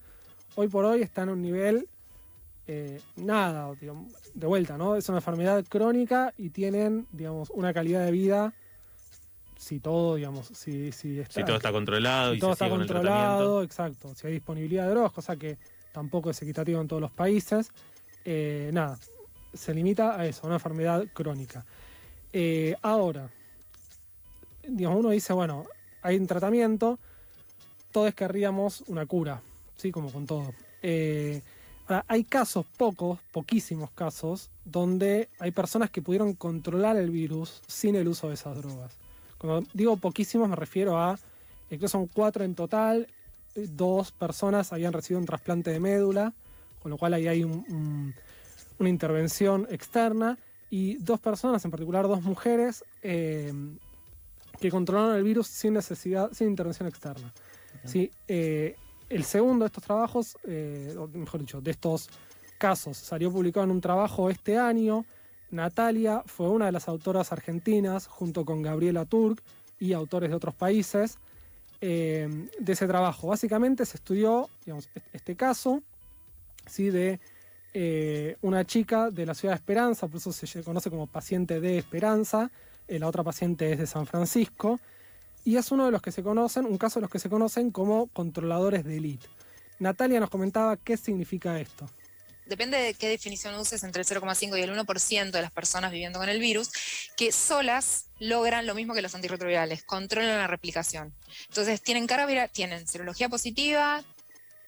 Hoy 0.54 0.68
por 0.68 0.84
hoy 0.84 1.02
están 1.02 1.28
a 1.28 1.32
un 1.32 1.42
nivel, 1.42 1.88
eh, 2.66 3.00
nada, 3.16 3.74
digo, 3.80 4.06
de 4.34 4.46
vuelta, 4.46 4.78
¿no? 4.78 4.96
Es 4.96 5.08
una 5.08 5.18
enfermedad 5.18 5.64
crónica 5.68 6.32
y 6.38 6.50
tienen, 6.50 7.06
digamos, 7.12 7.50
una 7.50 7.72
calidad 7.74 8.04
de 8.04 8.12
vida, 8.12 8.54
si 9.58 9.78
todo, 9.78 10.16
digamos, 10.16 10.46
si, 10.48 10.90
si 10.92 11.20
está, 11.20 11.34
Si 11.40 11.44
todo 11.44 11.56
está 11.56 11.70
controlado 11.70 12.32
si 12.32 12.36
y 12.38 12.40
todo 12.40 12.50
se 12.50 12.52
está 12.54 12.66
el 12.66 12.70
controlado, 12.72 13.62
exacto, 13.62 14.14
si 14.14 14.26
hay 14.26 14.32
disponibilidad 14.34 14.84
de 14.84 14.90
drogas, 14.90 15.12
cosa 15.12 15.36
que 15.36 15.58
tampoco 15.92 16.30
es 16.30 16.40
equitativo 16.42 16.80
en 16.80 16.88
todos 16.88 17.02
los 17.02 17.12
países, 17.12 17.70
eh, 18.24 18.70
nada, 18.72 18.98
se 19.52 19.74
limita 19.74 20.18
a 20.18 20.26
eso, 20.26 20.40
a 20.44 20.46
una 20.46 20.56
enfermedad 20.56 21.04
crónica. 21.12 21.64
Eh, 22.32 22.76
ahora, 22.82 23.30
digamos, 24.66 25.00
uno 25.00 25.10
dice, 25.10 25.32
bueno, 25.32 25.64
hay 26.02 26.16
un 26.16 26.26
tratamiento, 26.26 26.98
todos 27.92 28.14
querríamos 28.14 28.82
una 28.86 29.06
cura, 29.06 29.42
¿sí? 29.76 29.90
Como 29.90 30.10
con 30.10 30.26
todo. 30.26 30.54
Eh, 30.82 31.42
ahora, 31.86 32.04
hay 32.08 32.24
casos, 32.24 32.64
pocos, 32.76 33.18
poquísimos 33.32 33.90
casos, 33.90 34.50
donde 34.64 35.28
hay 35.38 35.50
personas 35.50 35.90
que 35.90 36.02
pudieron 36.02 36.34
controlar 36.34 36.96
el 36.96 37.10
virus 37.10 37.60
sin 37.66 37.96
el 37.96 38.08
uso 38.08 38.28
de 38.28 38.34
esas 38.34 38.56
drogas. 38.56 38.92
Cuando 39.38 39.68
digo 39.74 39.96
poquísimos 39.96 40.48
me 40.48 40.56
refiero 40.56 40.98
a, 40.98 41.14
eh, 41.14 41.18
creo 41.68 41.80
que 41.80 41.88
son 41.88 42.06
cuatro 42.06 42.44
en 42.44 42.54
total, 42.54 43.08
dos 43.54 44.12
personas 44.12 44.72
habían 44.72 44.92
recibido 44.92 45.20
un 45.20 45.26
trasplante 45.26 45.70
de 45.70 45.80
médula, 45.80 46.32
con 46.80 46.90
lo 46.90 46.96
cual 46.96 47.14
ahí 47.14 47.28
hay 47.28 47.44
un- 47.44 47.64
un- 47.68 48.14
una 48.78 48.88
intervención 48.88 49.66
externa, 49.70 50.38
y 50.72 50.96
dos 50.96 51.20
personas, 51.20 51.62
en 51.66 51.70
particular 51.70 52.08
dos 52.08 52.22
mujeres, 52.22 52.82
eh, 53.02 53.52
que 54.58 54.70
controlaron 54.70 55.14
el 55.14 55.22
virus 55.22 55.46
sin 55.46 55.74
necesidad, 55.74 56.32
sin 56.32 56.48
intervención 56.48 56.88
externa. 56.88 57.30
Sí, 57.84 58.10
eh, 58.26 58.74
el 59.10 59.24
segundo 59.24 59.64
de 59.64 59.66
estos 59.66 59.84
trabajos, 59.84 60.38
eh, 60.44 60.96
o 60.98 61.06
mejor 61.08 61.40
dicho, 61.40 61.60
de 61.60 61.72
estos 61.72 62.08
casos, 62.56 62.96
salió 62.96 63.30
publicado 63.30 63.64
en 63.64 63.70
un 63.70 63.82
trabajo 63.82 64.30
este 64.30 64.56
año. 64.56 65.04
Natalia 65.50 66.22
fue 66.24 66.48
una 66.48 66.64
de 66.64 66.72
las 66.72 66.88
autoras 66.88 67.32
argentinas, 67.32 68.06
junto 68.06 68.46
con 68.46 68.62
Gabriela 68.62 69.04
Turk 69.04 69.42
y 69.78 69.92
autores 69.92 70.30
de 70.30 70.36
otros 70.36 70.54
países, 70.54 71.18
eh, 71.82 72.48
de 72.58 72.72
ese 72.72 72.86
trabajo. 72.86 73.26
Básicamente 73.26 73.84
se 73.84 73.98
estudió 73.98 74.48
digamos, 74.64 74.88
este 75.12 75.36
caso 75.36 75.82
¿sí? 76.66 76.88
de 76.88 77.20
eh, 77.74 78.36
una 78.42 78.66
chica 78.66 79.10
de 79.10 79.24
la 79.24 79.34
ciudad 79.34 79.54
de 79.54 79.56
Esperanza, 79.56 80.06
por 80.06 80.18
eso 80.18 80.32
se 80.32 80.62
conoce 80.62 80.90
como 80.90 81.06
paciente 81.06 81.60
de 81.60 81.78
Esperanza, 81.78 82.50
eh, 82.86 82.98
la 82.98 83.08
otra 83.08 83.22
paciente 83.24 83.72
es 83.72 83.78
de 83.78 83.86
San 83.86 84.06
Francisco. 84.06 84.78
y 85.44 85.56
es 85.56 85.72
uno 85.72 85.86
de 85.86 85.90
los 85.90 86.00
que 86.00 86.12
se 86.12 86.22
conocen, 86.22 86.66
un 86.66 86.78
caso 86.78 87.00
de 87.00 87.02
los 87.02 87.10
que 87.10 87.18
se 87.18 87.28
conocen 87.28 87.72
como 87.72 88.06
controladores 88.08 88.84
de 88.84 88.96
élite. 88.96 89.26
Natalia 89.80 90.20
nos 90.20 90.30
comentaba 90.30 90.76
qué 90.76 90.96
significa 90.96 91.58
esto. 91.58 91.88
depende 92.46 92.76
de 92.78 92.94
qué 92.94 93.08
definición 93.08 93.54
uses, 93.54 93.82
entre 93.82 94.02
el 94.02 94.06
0,5 94.06 94.58
y 94.58 94.62
el 94.62 94.70
1% 94.70 95.30
de 95.30 95.42
las 95.42 95.50
personas 95.50 95.90
viviendo 95.90 96.18
con 96.18 96.28
el 96.28 96.38
virus, 96.38 96.70
que 97.16 97.32
solas 97.32 98.06
logran 98.18 98.66
lo 98.66 98.74
mismo 98.74 98.94
que 98.94 99.02
los 99.02 99.14
antirretrovirales, 99.14 99.82
controlan 99.84 100.36
la 100.38 100.46
replicación. 100.46 101.14
Entonces, 101.48 101.80
tienen 101.80 102.06
carga 102.06 102.26
viral, 102.26 102.50
tienen 102.50 102.86
serología 102.86 103.28
positiva, 103.28 104.04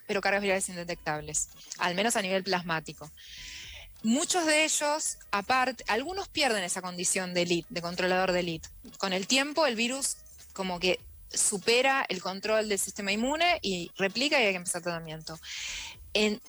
pero 0.07 0.21
cargas 0.21 0.43
virales 0.43 0.69
indetectables, 0.69 1.49
al 1.79 1.95
menos 1.95 2.17
a 2.17 2.23
nivel 2.23 2.45
plasmático. 2.45 3.11
Muchos 4.03 4.45
de 4.45 4.64
ellos, 4.64 5.17
aparte, 5.31 5.83
algunos 5.88 6.29
pierden 6.29 6.62
esa 6.62 6.83
condición 6.83 7.33
de 7.33 7.43
elite, 7.43 7.69
de 7.71 7.81
controlador 7.81 8.33
de 8.33 8.40
elite. 8.40 8.69
Con 8.99 9.14
el 9.14 9.27
tiempo, 9.27 9.67
el 9.67 9.77
virus 9.77 10.19
como 10.53 10.79
que 10.79 11.01
supera 11.31 12.05
el 12.09 12.21
control 12.21 12.69
del 12.69 12.79
sistema 12.79 13.12
inmune 13.12 13.59
y 13.62 13.90
replica 13.97 14.40
y 14.40 14.45
hay 14.45 14.53
que 14.53 14.59
empezar 14.59 14.83
tratamiento. 14.83 15.38
En 16.12 16.40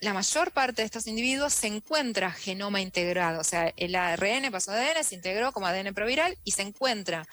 la 0.00 0.12
mayor 0.12 0.52
parte 0.52 0.82
de 0.82 0.86
estos 0.86 1.06
individuos 1.06 1.52
se 1.52 1.66
encuentra 1.66 2.30
genoma 2.30 2.80
integrado, 2.80 3.40
o 3.40 3.44
sea, 3.44 3.72
el 3.76 3.94
ARN 3.94 4.50
pasó 4.52 4.70
a 4.70 4.74
ADN, 4.74 5.02
se 5.02 5.16
integró 5.16 5.52
como 5.52 5.66
ADN 5.66 5.94
proviral 5.94 6.38
y 6.44 6.52
se 6.52 6.62
encuentra. 6.62 7.26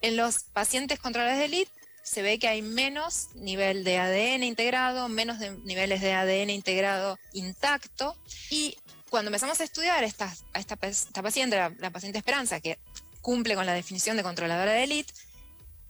En 0.00 0.16
los 0.16 0.44
pacientes 0.44 0.98
controlados 0.98 1.38
de 1.38 1.44
elite 1.44 1.72
se 2.10 2.22
ve 2.22 2.38
que 2.40 2.48
hay 2.48 2.60
menos 2.62 3.28
nivel 3.34 3.84
de 3.84 3.98
ADN 3.98 4.42
integrado, 4.42 5.08
menos 5.08 5.38
niveles 5.64 6.00
de 6.00 6.12
ADN 6.12 6.50
integrado 6.50 7.18
intacto. 7.32 8.16
Y 8.50 8.76
cuando 9.10 9.28
empezamos 9.28 9.60
a 9.60 9.64
estudiar 9.64 10.02
esta, 10.02 10.34
esta, 10.54 10.74
pa- 10.76 10.88
esta 10.88 11.22
paciente, 11.22 11.56
la, 11.56 11.72
la 11.78 11.90
paciente 11.90 12.18
Esperanza, 12.18 12.60
que 12.60 12.78
cumple 13.20 13.54
con 13.54 13.64
la 13.66 13.74
definición 13.74 14.16
de 14.16 14.22
controladora 14.24 14.72
de 14.72 14.84
elite, 14.84 15.12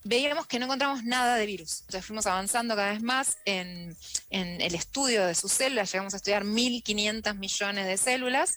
veíamos 0.04 0.46
que 0.46 0.59
no 0.59 0.64
encontramos 0.66 1.04
nada 1.04 1.37
de 1.37 1.46
virus. 1.46 1.80
Entonces 1.83 2.04
fuimos 2.06 2.26
avanzando 2.26 2.74
cada 2.76 2.92
vez 2.92 3.02
más 3.02 3.38
en, 3.44 3.96
en 4.30 4.61
el 4.61 4.74
estudio 4.74 5.26
de 5.26 5.35
sus 5.35 5.52
células, 5.52 5.90
llegamos 5.92 6.14
a 6.14 6.18
estudiar 6.18 6.44
1.500 6.44 7.35
millones 7.37 7.87
de 7.87 7.96
células, 7.96 8.56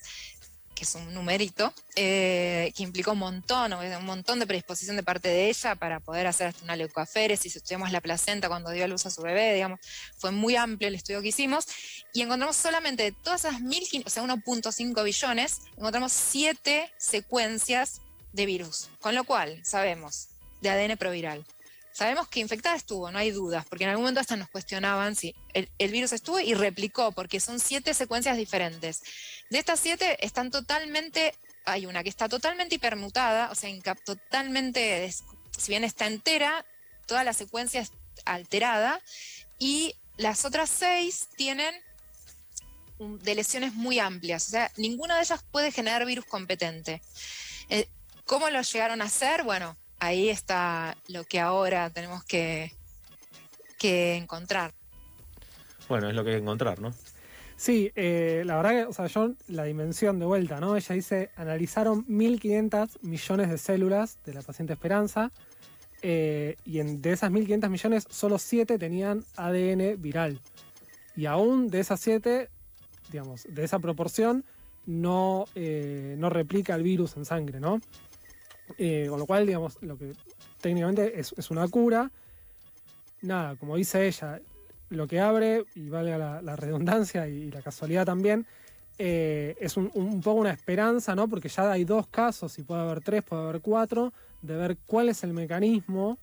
que 0.75 0.83
es 0.83 0.95
un 0.95 1.13
numerito, 1.13 1.73
eh, 1.95 2.71
que 2.75 2.83
implicó 2.83 3.11
un 3.11 3.19
montón, 3.19 3.73
un 3.73 4.05
montón 4.05 4.39
de 4.39 4.47
predisposición 4.47 4.95
de 4.95 5.03
parte 5.03 5.29
de 5.29 5.49
ella 5.49 5.75
para 5.75 5.99
poder 5.99 6.27
hacer 6.27 6.47
hasta 6.47 6.63
una 6.63 6.75
leucoaféresis, 6.75 7.55
estudiamos 7.55 7.91
la 7.91 8.01
placenta 8.01 8.47
cuando 8.47 8.71
dio 8.71 8.83
a 8.83 8.87
luz 8.87 9.05
a 9.05 9.09
su 9.09 9.21
bebé, 9.21 9.53
digamos, 9.53 9.79
fue 10.17 10.31
muy 10.31 10.55
amplio 10.55 10.87
el 10.87 10.95
estudio 10.95 11.21
que 11.21 11.29
hicimos, 11.29 11.67
y 12.13 12.21
encontramos 12.21 12.55
solamente 12.55 13.03
de 13.03 13.11
todas 13.11 13.45
esas 13.45 13.61
1.500, 13.61 14.03
o 14.05 14.09
sea, 14.09 14.23
1.5 14.23 15.03
billones, 15.03 15.61
encontramos 15.77 16.11
7 16.11 16.91
secuencias 16.97 18.01
de 18.31 18.45
virus, 18.45 18.89
con 18.99 19.15
lo 19.15 19.23
cual 19.23 19.59
sabemos 19.63 20.29
de 20.61 20.69
ADN 20.69 20.97
proviral. 20.97 21.45
Sabemos 21.93 22.27
que 22.27 22.39
infectada 22.39 22.75
estuvo, 22.75 23.11
no 23.11 23.19
hay 23.19 23.29
dudas, 23.29 23.65
porque 23.69 23.83
en 23.83 23.91
algún 23.91 24.03
momento 24.03 24.19
hasta 24.19 24.35
nos 24.35 24.49
cuestionaban 24.49 25.15
si 25.15 25.35
el, 25.53 25.91
virus 25.91 26.11
estuvo 26.11 26.39
y 26.39 26.55
replicó, 26.55 27.11
porque 27.11 27.39
son 27.39 27.59
siete 27.59 27.93
secuencias 27.93 28.35
diferentes. 28.35 29.03
De 29.51 29.59
estas 29.59 29.79
siete 29.79 30.17
están 30.25 30.49
totalmente, 30.49 31.35
hay 31.65 31.85
una 31.85 32.01
que 32.01 32.09
está 32.09 32.27
totalmente 32.27 32.75
hipermutada, 32.75 33.51
o 33.51 33.55
sea, 33.55 33.69
totalmente, 34.03 35.13
si 35.55 35.71
bien 35.71 35.83
está 35.83 36.07
entera, 36.07 36.65
toda 37.05 37.23
la 37.23 37.33
secuencia 37.33 37.81
es 37.81 37.91
alterada, 38.25 38.99
y 39.59 39.95
las 40.17 40.45
otras 40.45 40.71
seis 40.71 41.27
tienen 41.37 41.75
de 42.97 43.35
lesiones 43.35 43.75
muy 43.75 43.99
amplias, 43.99 44.47
o 44.47 44.51
sea, 44.51 44.71
ninguna 44.77 45.17
de 45.17 45.21
ellas 45.21 45.45
puede 45.51 45.71
generar 45.71 46.07
virus 46.07 46.25
competente. 46.25 47.03
Eh, 47.69 47.87
¿Cómo 48.25 48.49
lo 48.49 48.61
llegaron 48.61 49.01
a 49.01 49.05
hacer? 49.05 49.43
Bueno, 49.43 49.77
ahí 50.05 50.29
está 50.29 50.97
lo 51.07 51.23
que 51.23 51.39
ahora 51.39 51.89
tenemos 51.89 52.23
que, 52.23 52.71
que 53.77 54.15
encontrar. 54.15 54.73
Bueno, 55.89 56.09
es 56.09 56.15
lo 56.15 56.23
que 56.23 56.31
hay 56.31 56.35
que 56.37 56.41
encontrar, 56.41 56.79
¿no? 56.79 56.93
Sí, 57.55 57.91
eh, 57.95 58.43
la 58.45 58.57
verdad 58.57 58.71
que, 58.71 58.83
o 58.85 58.93
sea, 58.93 59.07
yo 59.07 59.33
la 59.47 59.63
dimensión 59.63 60.19
de 60.19 60.25
vuelta, 60.25 60.59
¿no? 60.59 60.75
Ella 60.75 60.95
dice, 60.95 61.29
analizaron 61.35 62.05
1.500 62.07 62.97
millones 63.01 63.49
de 63.49 63.57
células 63.57 64.17
de 64.25 64.33
la 64.33 64.41
paciente 64.41 64.73
Esperanza 64.73 65.31
eh, 66.01 66.57
y 66.65 66.79
en, 66.79 67.01
de 67.01 67.13
esas 67.13 67.31
1.500 67.31 67.69
millones, 67.69 68.07
solo 68.09 68.37
7 68.37 68.77
tenían 68.77 69.23
ADN 69.37 70.01
viral. 70.01 70.41
Y 71.15 71.27
aún 71.27 71.69
de 71.69 71.79
esas 71.79 71.99
7, 72.01 72.49
digamos, 73.11 73.45
de 73.47 73.63
esa 73.63 73.79
proporción, 73.79 74.43
no, 74.85 75.45
eh, 75.55 76.15
no 76.17 76.29
replica 76.29 76.75
el 76.75 76.83
virus 76.83 77.15
en 77.15 77.23
sangre, 77.23 77.59
¿no? 77.59 77.79
Eh, 78.77 79.07
con 79.09 79.19
lo 79.19 79.25
cual, 79.25 79.45
digamos, 79.45 79.77
lo 79.81 79.97
que 79.97 80.13
técnicamente 80.61 81.19
es, 81.19 81.51
una 81.51 81.67
cura. 81.67 82.09
Nada, 83.21 83.55
como 83.55 83.75
dice 83.75 84.07
ella, 84.07 84.39
lo 84.89 85.07
que 85.07 85.19
abre, 85.19 85.65
y 85.75 85.89
vale 85.89 86.17
la, 86.17 86.55
redundancia 86.55 87.27
y 87.27 87.51
la 87.51 87.61
casualidad 87.61 88.05
también, 88.05 88.45
eh, 88.97 89.55
es 89.59 89.77
un, 89.77 90.21
poco 90.21 90.39
una 90.39 90.51
esperanza, 90.51 91.15
¿no? 91.15 91.27
Porque 91.27 91.49
ya 91.49 91.71
hay 91.71 91.83
dos 91.83 92.07
casos, 92.07 92.57
y 92.59 92.63
puede 92.63 92.81
haber 92.81 93.01
tres, 93.01 93.23
puede 93.23 93.43
haber 93.43 93.61
cuatro, 93.61 94.13
de 94.41 94.55
ver 94.55 94.77
cuál 94.85 95.09
es 95.09 95.23
el 95.23 95.33
mecanismo 95.33 96.17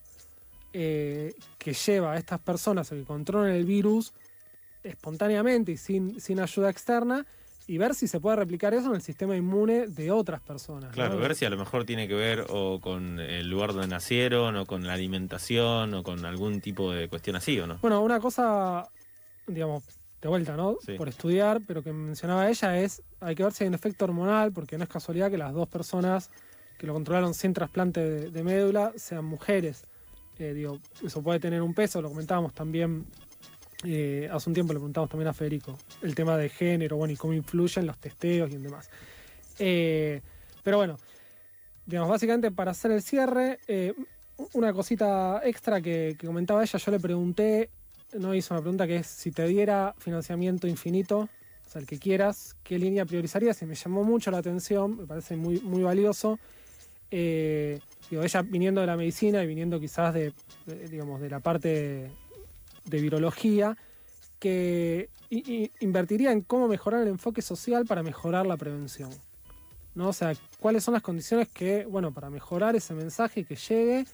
eh, 0.72 1.35
que 1.59 1.72
lleva 1.72 2.12
a 2.12 2.16
estas 2.16 2.40
personas 2.40 2.92
a 2.92 2.94
que 2.94 3.05
controlen 3.05 3.57
el 3.57 3.64
virus 3.64 4.12
espontáneamente 4.85 5.72
y 5.72 5.76
sin, 5.76 6.20
sin 6.20 6.38
ayuda 6.38 6.70
externa, 6.70 7.26
y 7.70 7.78
ver 7.78 7.94
si 7.94 8.09
se 8.09 8.18
puede 8.18 8.35
replicar 8.35 8.74
eso 8.74 8.88
en 8.88 8.96
el 8.96 9.00
sistema 9.00 9.37
inmune 9.37 9.87
de 9.87 10.11
otras 10.11 10.40
personas. 10.40 10.92
Claro, 10.92 11.14
¿no? 11.14 11.20
ver 11.20 11.37
si 11.37 11.44
a 11.44 11.50
lo 11.50 11.56
mejor 11.56 11.85
tiene 11.85 12.09
que 12.09 12.14
ver 12.14 12.44
o 12.48 12.80
con 12.80 13.20
el 13.20 13.48
lugar 13.48 13.72
donde 13.72 13.87
nacieron, 13.87 14.56
o 14.56 14.66
con 14.66 14.85
la 14.85 14.94
alimentación, 14.94 15.94
o 15.94 16.02
con 16.02 16.24
algún 16.24 16.61
tipo 16.61 16.90
de 16.90 17.09
cuestión 17.09 17.37
así, 17.37 17.61
¿o 17.61 17.68
no? 17.68 17.78
Bueno, 17.80 18.02
una 18.02 18.18
cosa, 18.18 18.88
digamos, 19.46 19.85
de 20.20 20.28
vuelta, 20.28 20.56
¿no? 20.56 20.78
Sí. 20.85 20.94
Por 20.94 21.09
estudiar, 21.09 21.61
pero 21.64 21.85
que 21.85 21.92
mencionaba 21.92 22.50
ella 22.50 22.76
es, 22.80 23.04
hay 23.20 23.37
que 23.37 23.44
ver 23.44 23.52
si 23.52 23.62
hay 23.62 23.68
un 23.68 23.74
efecto 23.74 24.04
hormonal, 24.04 24.50
porque 24.50 24.76
no 24.76 24.83
es 24.83 24.90
casualidad 24.90 25.30
que 25.30 25.38
las 25.38 25.54
dos 25.54 25.68
personas 25.68 26.28
que 26.76 26.88
lo 26.88 26.92
controlaron 26.92 27.35
sin 27.35 27.52
trasplante 27.52 28.00
de, 28.00 28.30
de 28.33 28.42
médula 28.42 28.92
sean 28.96 29.24
mujeres. 29.26 29.85
Eh, 30.40 30.54
digo, 30.54 30.80
eso 31.04 31.22
puede 31.22 31.38
tener 31.38 31.62
un 31.62 31.72
peso, 31.72 32.02
lo 32.02 32.09
comentábamos 32.09 32.52
también, 32.52 33.06
eh, 33.84 34.28
hace 34.30 34.50
un 34.50 34.54
tiempo 34.54 34.72
le 34.72 34.78
preguntamos 34.78 35.08
también 35.08 35.28
a 35.28 35.32
Federico, 35.32 35.78
el 36.02 36.14
tema 36.14 36.36
de 36.36 36.48
género, 36.50 36.96
bueno, 36.96 37.14
y 37.14 37.16
cómo 37.16 37.32
influyen 37.32 37.86
los 37.86 37.98
testeos 37.98 38.50
y 38.50 38.56
demás. 38.58 38.90
Eh, 39.58 40.20
pero 40.62 40.76
bueno, 40.76 40.98
digamos, 41.86 42.10
básicamente 42.10 42.50
para 42.50 42.72
hacer 42.72 42.90
el 42.90 43.02
cierre, 43.02 43.58
eh, 43.68 43.94
una 44.52 44.72
cosita 44.72 45.40
extra 45.44 45.80
que, 45.80 46.16
comentaba 46.22 46.62
ella, 46.62 46.78
yo 46.78 46.90
le 46.90 47.00
pregunté, 47.00 47.70
no 48.18 48.34
hizo 48.34 48.52
una 48.52 48.60
pregunta 48.60 48.86
que 48.86 48.96
es 48.96 49.06
si 49.06 49.30
te 49.30 49.46
diera 49.46 49.94
financiamiento 49.98 50.66
infinito, 50.66 51.20
o 51.20 51.70
sea, 51.70 51.80
el 51.80 51.86
que 51.86 51.98
quieras, 51.98 52.56
¿qué 52.62 52.78
línea 52.78 53.06
priorizarías? 53.06 53.62
Y 53.62 53.66
me 53.66 53.76
llamó 53.76 54.04
mucho 54.04 54.30
la 54.30 54.38
atención, 54.38 54.98
me 54.98 55.06
parece 55.06 55.36
muy, 55.36 55.60
muy 55.60 55.82
valioso. 55.82 56.38
Digo, 57.10 58.22
ella 58.22 58.42
viniendo 58.42 58.80
de 58.80 58.86
la 58.86 58.96
medicina 58.96 59.42
y 59.42 59.46
viniendo 59.46 59.80
quizás 59.80 60.12
de, 60.12 60.32
digamos, 60.90 61.20
de 61.20 61.30
la 61.30 61.40
parte 61.40 62.10
de 62.90 63.00
virología, 63.00 63.76
que 64.38 65.09
invertiría 65.81 66.33
en 66.33 66.42
cómo 66.42 66.68
mejorar 66.68 67.03
el 67.03 67.09
enfoque 67.09 67.40
social 67.40 67.87
para 67.87 68.03
mejorar 68.03 68.46
la 68.46 68.57
prevención. 68.57 69.11
¿no? 69.94 70.09
O 70.09 70.12
sea, 70.12 70.35
cuáles 70.59 70.85
son 70.85 70.94
las 70.94 71.03
condiciones 71.03 71.48
que, 71.48 71.85
bueno, 71.85 72.12
para 72.12 72.31
mejorar 72.31 72.76
ese 72.76 72.94
mensaje 72.94 73.44
que 73.44 73.57
llegue 73.57 74.07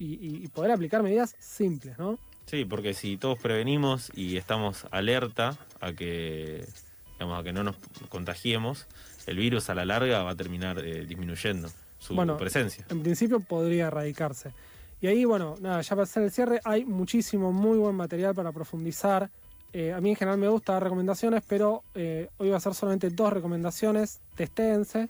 y 0.00 0.46
poder 0.48 0.70
aplicar 0.70 1.02
medidas 1.02 1.34
simples, 1.40 1.98
¿no? 1.98 2.18
Sí, 2.48 2.64
porque 2.64 2.94
si 2.94 3.18
todos 3.18 3.38
prevenimos 3.38 4.10
y 4.14 4.38
estamos 4.38 4.86
alerta 4.90 5.58
a 5.82 5.92
que, 5.92 6.66
digamos, 7.12 7.38
a 7.38 7.42
que 7.42 7.52
no 7.52 7.62
nos 7.62 7.76
contagiemos, 8.08 8.86
el 9.26 9.36
virus 9.36 9.68
a 9.68 9.74
la 9.74 9.84
larga 9.84 10.22
va 10.22 10.30
a 10.30 10.34
terminar 10.34 10.78
eh, 10.78 11.04
disminuyendo 11.04 11.68
su 11.98 12.14
Bueno, 12.14 12.38
presencia. 12.38 12.86
En 12.88 13.02
principio 13.02 13.40
podría 13.40 13.88
erradicarse. 13.88 14.52
Y 15.00 15.06
ahí, 15.06 15.24
bueno, 15.24 15.54
nada, 15.60 15.80
ya 15.80 15.90
para 15.90 16.02
hacer 16.02 16.24
el 16.24 16.30
cierre, 16.30 16.60
hay 16.64 16.84
muchísimo, 16.84 17.52
muy 17.52 17.78
buen 17.78 17.94
material 17.94 18.34
para 18.34 18.50
profundizar. 18.50 19.30
Eh, 19.72 19.92
a 19.92 20.00
mí 20.00 20.10
en 20.10 20.16
general 20.16 20.38
me 20.38 20.48
gusta 20.48 20.72
dar 20.72 20.82
recomendaciones, 20.82 21.42
pero 21.46 21.84
eh, 21.94 22.28
hoy 22.38 22.48
va 22.48 22.56
a 22.56 22.60
ser 22.60 22.74
solamente 22.74 23.10
dos 23.10 23.32
recomendaciones. 23.32 24.20
Testéense 24.34 25.08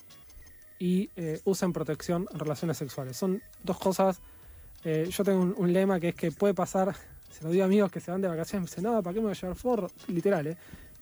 y 0.79 1.11
eh, 1.17 1.41
usen 1.45 1.73
protección 1.73 2.27
en 2.31 2.39
relaciones 2.39 2.77
sexuales. 2.77 3.17
Son 3.17 3.43
dos 3.63 3.79
cosas. 3.79 4.21
yo 4.85 5.25
tengo 5.25 5.41
un, 5.41 5.55
un 5.57 5.73
lema 5.73 5.99
que 5.99 6.11
es 6.11 6.15
que 6.15 6.33
puede 6.33 6.53
pasar, 6.53 6.95
se 7.31 7.43
lo 7.45 7.51
digo 7.51 7.65
a 7.65 7.67
amigos 7.67 7.91
que 7.91 8.01
se 8.01 8.11
van 8.11 8.21
de 8.21 8.29
vacaciones, 8.29 8.69
me 8.69 8.71
dicen, 8.71 8.85
no, 8.85 9.03
¿para 9.03 9.15
qué 9.15 9.21
me 9.21 9.27
voy 9.27 9.37
a 9.37 9.41
llevar 9.41 9.57
forro? 9.57 9.91
Literal, 10.09 10.47
¿eh? 10.49 10.57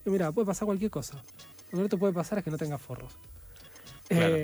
Y 0.05 0.11
mira, 0.11 0.31
puede 0.31 0.47
pasar 0.47 0.67
cualquier 0.67 0.93
cosa. 0.93 1.15
Lo 1.73 1.79
que 1.79 1.83
no 1.83 1.89
te 1.89 1.97
puede 1.97 2.13
pasar 2.13 2.39
es 2.39 2.45
que 2.45 2.51
no 2.53 2.59
tengas 2.59 2.81
forros. 2.81 3.19
Claro. 4.09 4.37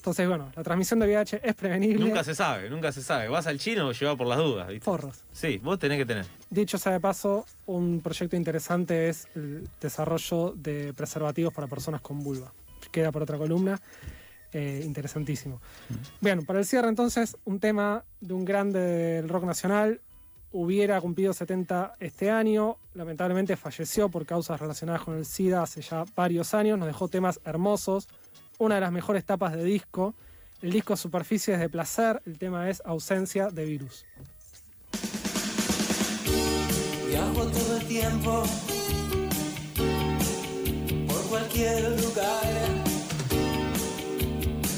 Entonces, 0.00 0.26
bueno, 0.26 0.50
la 0.56 0.62
transmisión 0.62 0.98
de 0.98 1.06
VIH 1.06 1.40
es 1.44 1.54
prevenible. 1.54 2.02
Nunca 2.06 2.24
se 2.24 2.34
sabe, 2.34 2.70
nunca 2.70 2.90
se 2.90 3.02
sabe. 3.02 3.28
Vas 3.28 3.46
al 3.46 3.58
chino, 3.58 3.92
lleva 3.92 4.16
por 4.16 4.26
las 4.26 4.38
dudas. 4.38 4.66
¿viste? 4.68 4.82
Forros. 4.84 5.24
Sí, 5.30 5.58
vos 5.62 5.78
tenés 5.78 5.98
que 5.98 6.06
tener. 6.06 6.24
Dicho 6.48 6.78
sea 6.78 6.92
de 6.92 7.00
paso, 7.00 7.44
un 7.66 8.00
proyecto 8.00 8.34
interesante 8.34 9.10
es 9.10 9.28
el 9.34 9.68
desarrollo 9.78 10.54
de 10.56 10.94
preservativos 10.94 11.52
para 11.52 11.66
personas 11.66 12.00
con 12.00 12.24
vulva. 12.24 12.50
Queda 12.90 13.12
por 13.12 13.22
otra 13.22 13.36
columna. 13.36 13.78
eh, 14.52 14.82
interesantísimo. 14.84 15.60
Bien, 16.20 16.44
para 16.46 16.58
el 16.60 16.64
cierre 16.64 16.88
entonces, 16.88 17.36
un 17.44 17.60
tema 17.60 18.02
de 18.20 18.32
un 18.34 18.44
grande 18.46 18.80
del 18.80 19.28
rock 19.28 19.44
nacional. 19.44 20.00
Hubiera 20.52 21.00
cumplido 21.00 21.32
70 21.32 21.94
este 22.00 22.28
año, 22.30 22.78
lamentablemente 22.94 23.56
falleció 23.56 24.08
por 24.08 24.26
causas 24.26 24.58
relacionadas 24.58 25.02
con 25.02 25.16
el 25.16 25.24
SIDA 25.24 25.62
hace 25.62 25.80
ya 25.82 26.04
varios 26.16 26.54
años, 26.54 26.76
nos 26.76 26.88
dejó 26.88 27.06
temas 27.06 27.38
hermosos, 27.44 28.08
una 28.60 28.74
de 28.76 28.82
las 28.82 28.92
mejores 28.92 29.24
tapas 29.24 29.54
de 29.54 29.64
disco. 29.64 30.14
El 30.60 30.70
disco 30.70 30.94
Superficies 30.94 31.58
de 31.58 31.70
Placer, 31.70 32.22
el 32.26 32.38
tema 32.38 32.68
es 32.68 32.82
Ausencia 32.84 33.48
de 33.50 33.64
Virus. 33.64 34.04
Viajo 37.08 37.46
todo 37.46 37.76
el 37.78 37.86
tiempo 37.86 38.42
por 41.08 41.22
cualquier 41.30 41.90
lugar. 42.02 42.42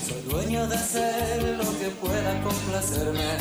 Soy 0.06 0.22
dueño 0.30 0.68
de 0.68 0.76
hacer 0.76 1.58
lo 1.58 1.78
que 1.78 1.88
pueda 2.00 2.42
complacerme. 2.42 3.36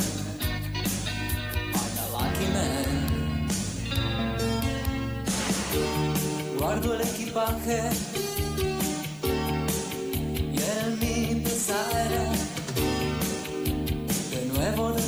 Guardo 6.57 6.93
el 6.95 7.01
equipaje 7.01 7.89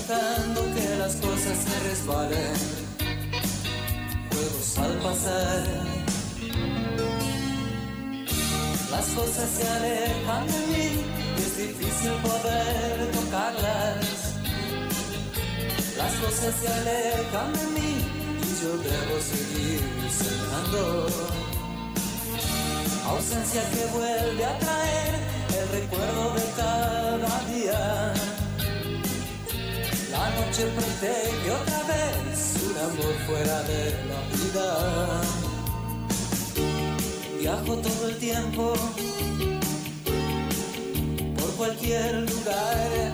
que 0.05 0.95
las 0.97 1.15
cosas 1.15 1.57
se 1.63 1.79
resbalen 1.87 2.55
juegos 4.29 4.77
al 4.77 4.93
pasar. 4.99 5.63
Las 8.91 9.05
cosas 9.05 9.49
se 9.49 9.67
alejan 9.69 10.47
de 10.47 10.59
mí 10.67 11.05
y 11.37 11.41
es 11.41 11.57
difícil 11.57 12.11
poder 12.21 13.11
tocarlas. 13.13 14.35
Las 15.97 16.13
cosas 16.15 16.53
se 16.59 16.67
alejan 16.67 17.53
de 17.53 17.65
mí 17.75 17.93
y 18.41 18.61
yo 18.61 18.77
debo 18.77 19.21
seguir 19.21 19.81
soñando. 20.19 21.07
Ausencia 23.07 23.61
que 23.69 23.85
vuelve 23.97 24.45
a 24.45 24.59
traer 24.59 25.15
el 25.59 25.81
recuerdo 25.81 26.33
de 26.33 26.45
cada 26.57 27.39
día. 27.53 28.22
La 30.23 30.29
noche 30.29 30.63
protege 30.67 31.51
otra 31.51 31.79
vez 31.91 32.55
un 32.69 32.77
amor 32.77 33.13
fuera 33.27 33.57
de 33.63 33.81
la 34.09 34.21
vida. 34.33 34.67
Viajo 37.41 37.73
todo 37.75 38.07
el 38.07 38.17
tiempo 38.19 38.73
por 41.37 41.49
cualquier 41.57 42.13
lugar. 42.31 43.11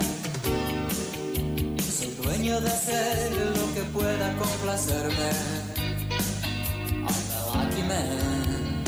Soy 1.97 2.11
dueño 2.23 2.61
de 2.61 2.69
hacer 2.69 3.31
lo 3.57 3.65
que 3.73 3.81
pueda 3.97 4.27
complacerme. 4.37 5.31
I'm 6.93 7.07
a 7.07 7.41
lucky 7.49 7.83
man. 7.91 8.83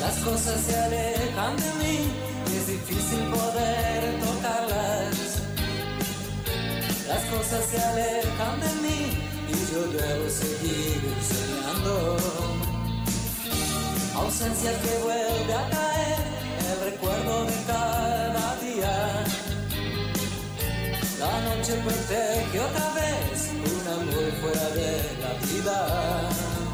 Las 0.00 0.16
cosas 0.18 0.60
se 0.66 0.76
alejan 0.78 1.56
de 1.56 1.70
mí 1.80 1.98
y 2.48 2.56
es 2.58 2.66
difícil 2.68 3.22
poder 3.34 4.20
tocarlas. 4.20 5.01
Las 7.12 7.24
cosas 7.24 7.62
se 7.66 7.78
alejan 7.78 8.58
de 8.60 8.72
mí 8.80 9.00
y 9.46 9.72
yo 9.72 9.82
debo 9.98 10.30
seguir 10.30 11.02
soñando. 11.30 12.16
Ausencia 14.14 14.72
que 14.80 14.94
vuelve 15.04 15.52
a 15.52 15.68
caer, 15.68 16.20
el 16.70 16.90
recuerdo 16.90 17.44
de 17.44 17.56
cada 17.66 18.56
día. 18.64 19.24
La 21.20 21.34
noche 21.48 21.74
protege 21.84 22.60
otra 22.60 22.94
vez 22.94 23.50
un 23.72 23.86
amor 23.92 24.32
fuera 24.40 24.68
de 24.70 24.92
la 25.22 25.32
vida. 25.46 26.71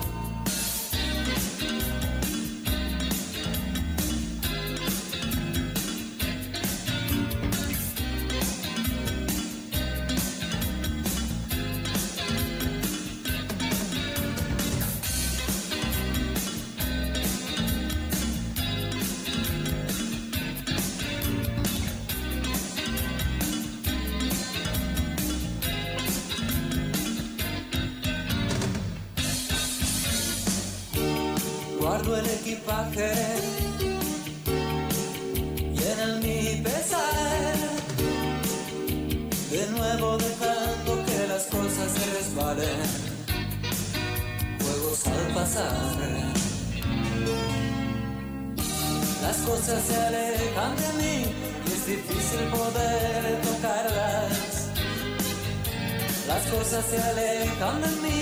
Se 56.91 57.03
alejan 57.03 57.83
de 57.83 57.89
mí 58.03 58.21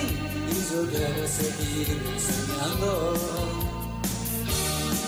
y 0.51 0.73
yo 0.73 0.83
debo 0.87 1.27
seguir 1.27 1.99
soñando. 2.27 3.15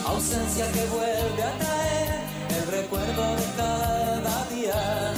Ausencia 0.07 0.65
que 0.71 0.85
vuelve 0.87 1.43
a 1.43 1.57
traer 1.59 2.19
el 2.57 2.71
recuerdo 2.71 3.35
de 3.35 3.45
cada 3.57 4.45
día. 4.53 5.13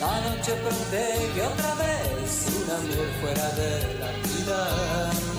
La 0.00 0.20
noche 0.26 0.52
protege 0.64 1.42
otra 1.52 1.74
vez 1.82 2.30
un 2.58 2.70
amor 2.78 3.08
fuera 3.20 3.48
de 3.60 3.70
la 4.00 4.10
vida. 4.26 5.29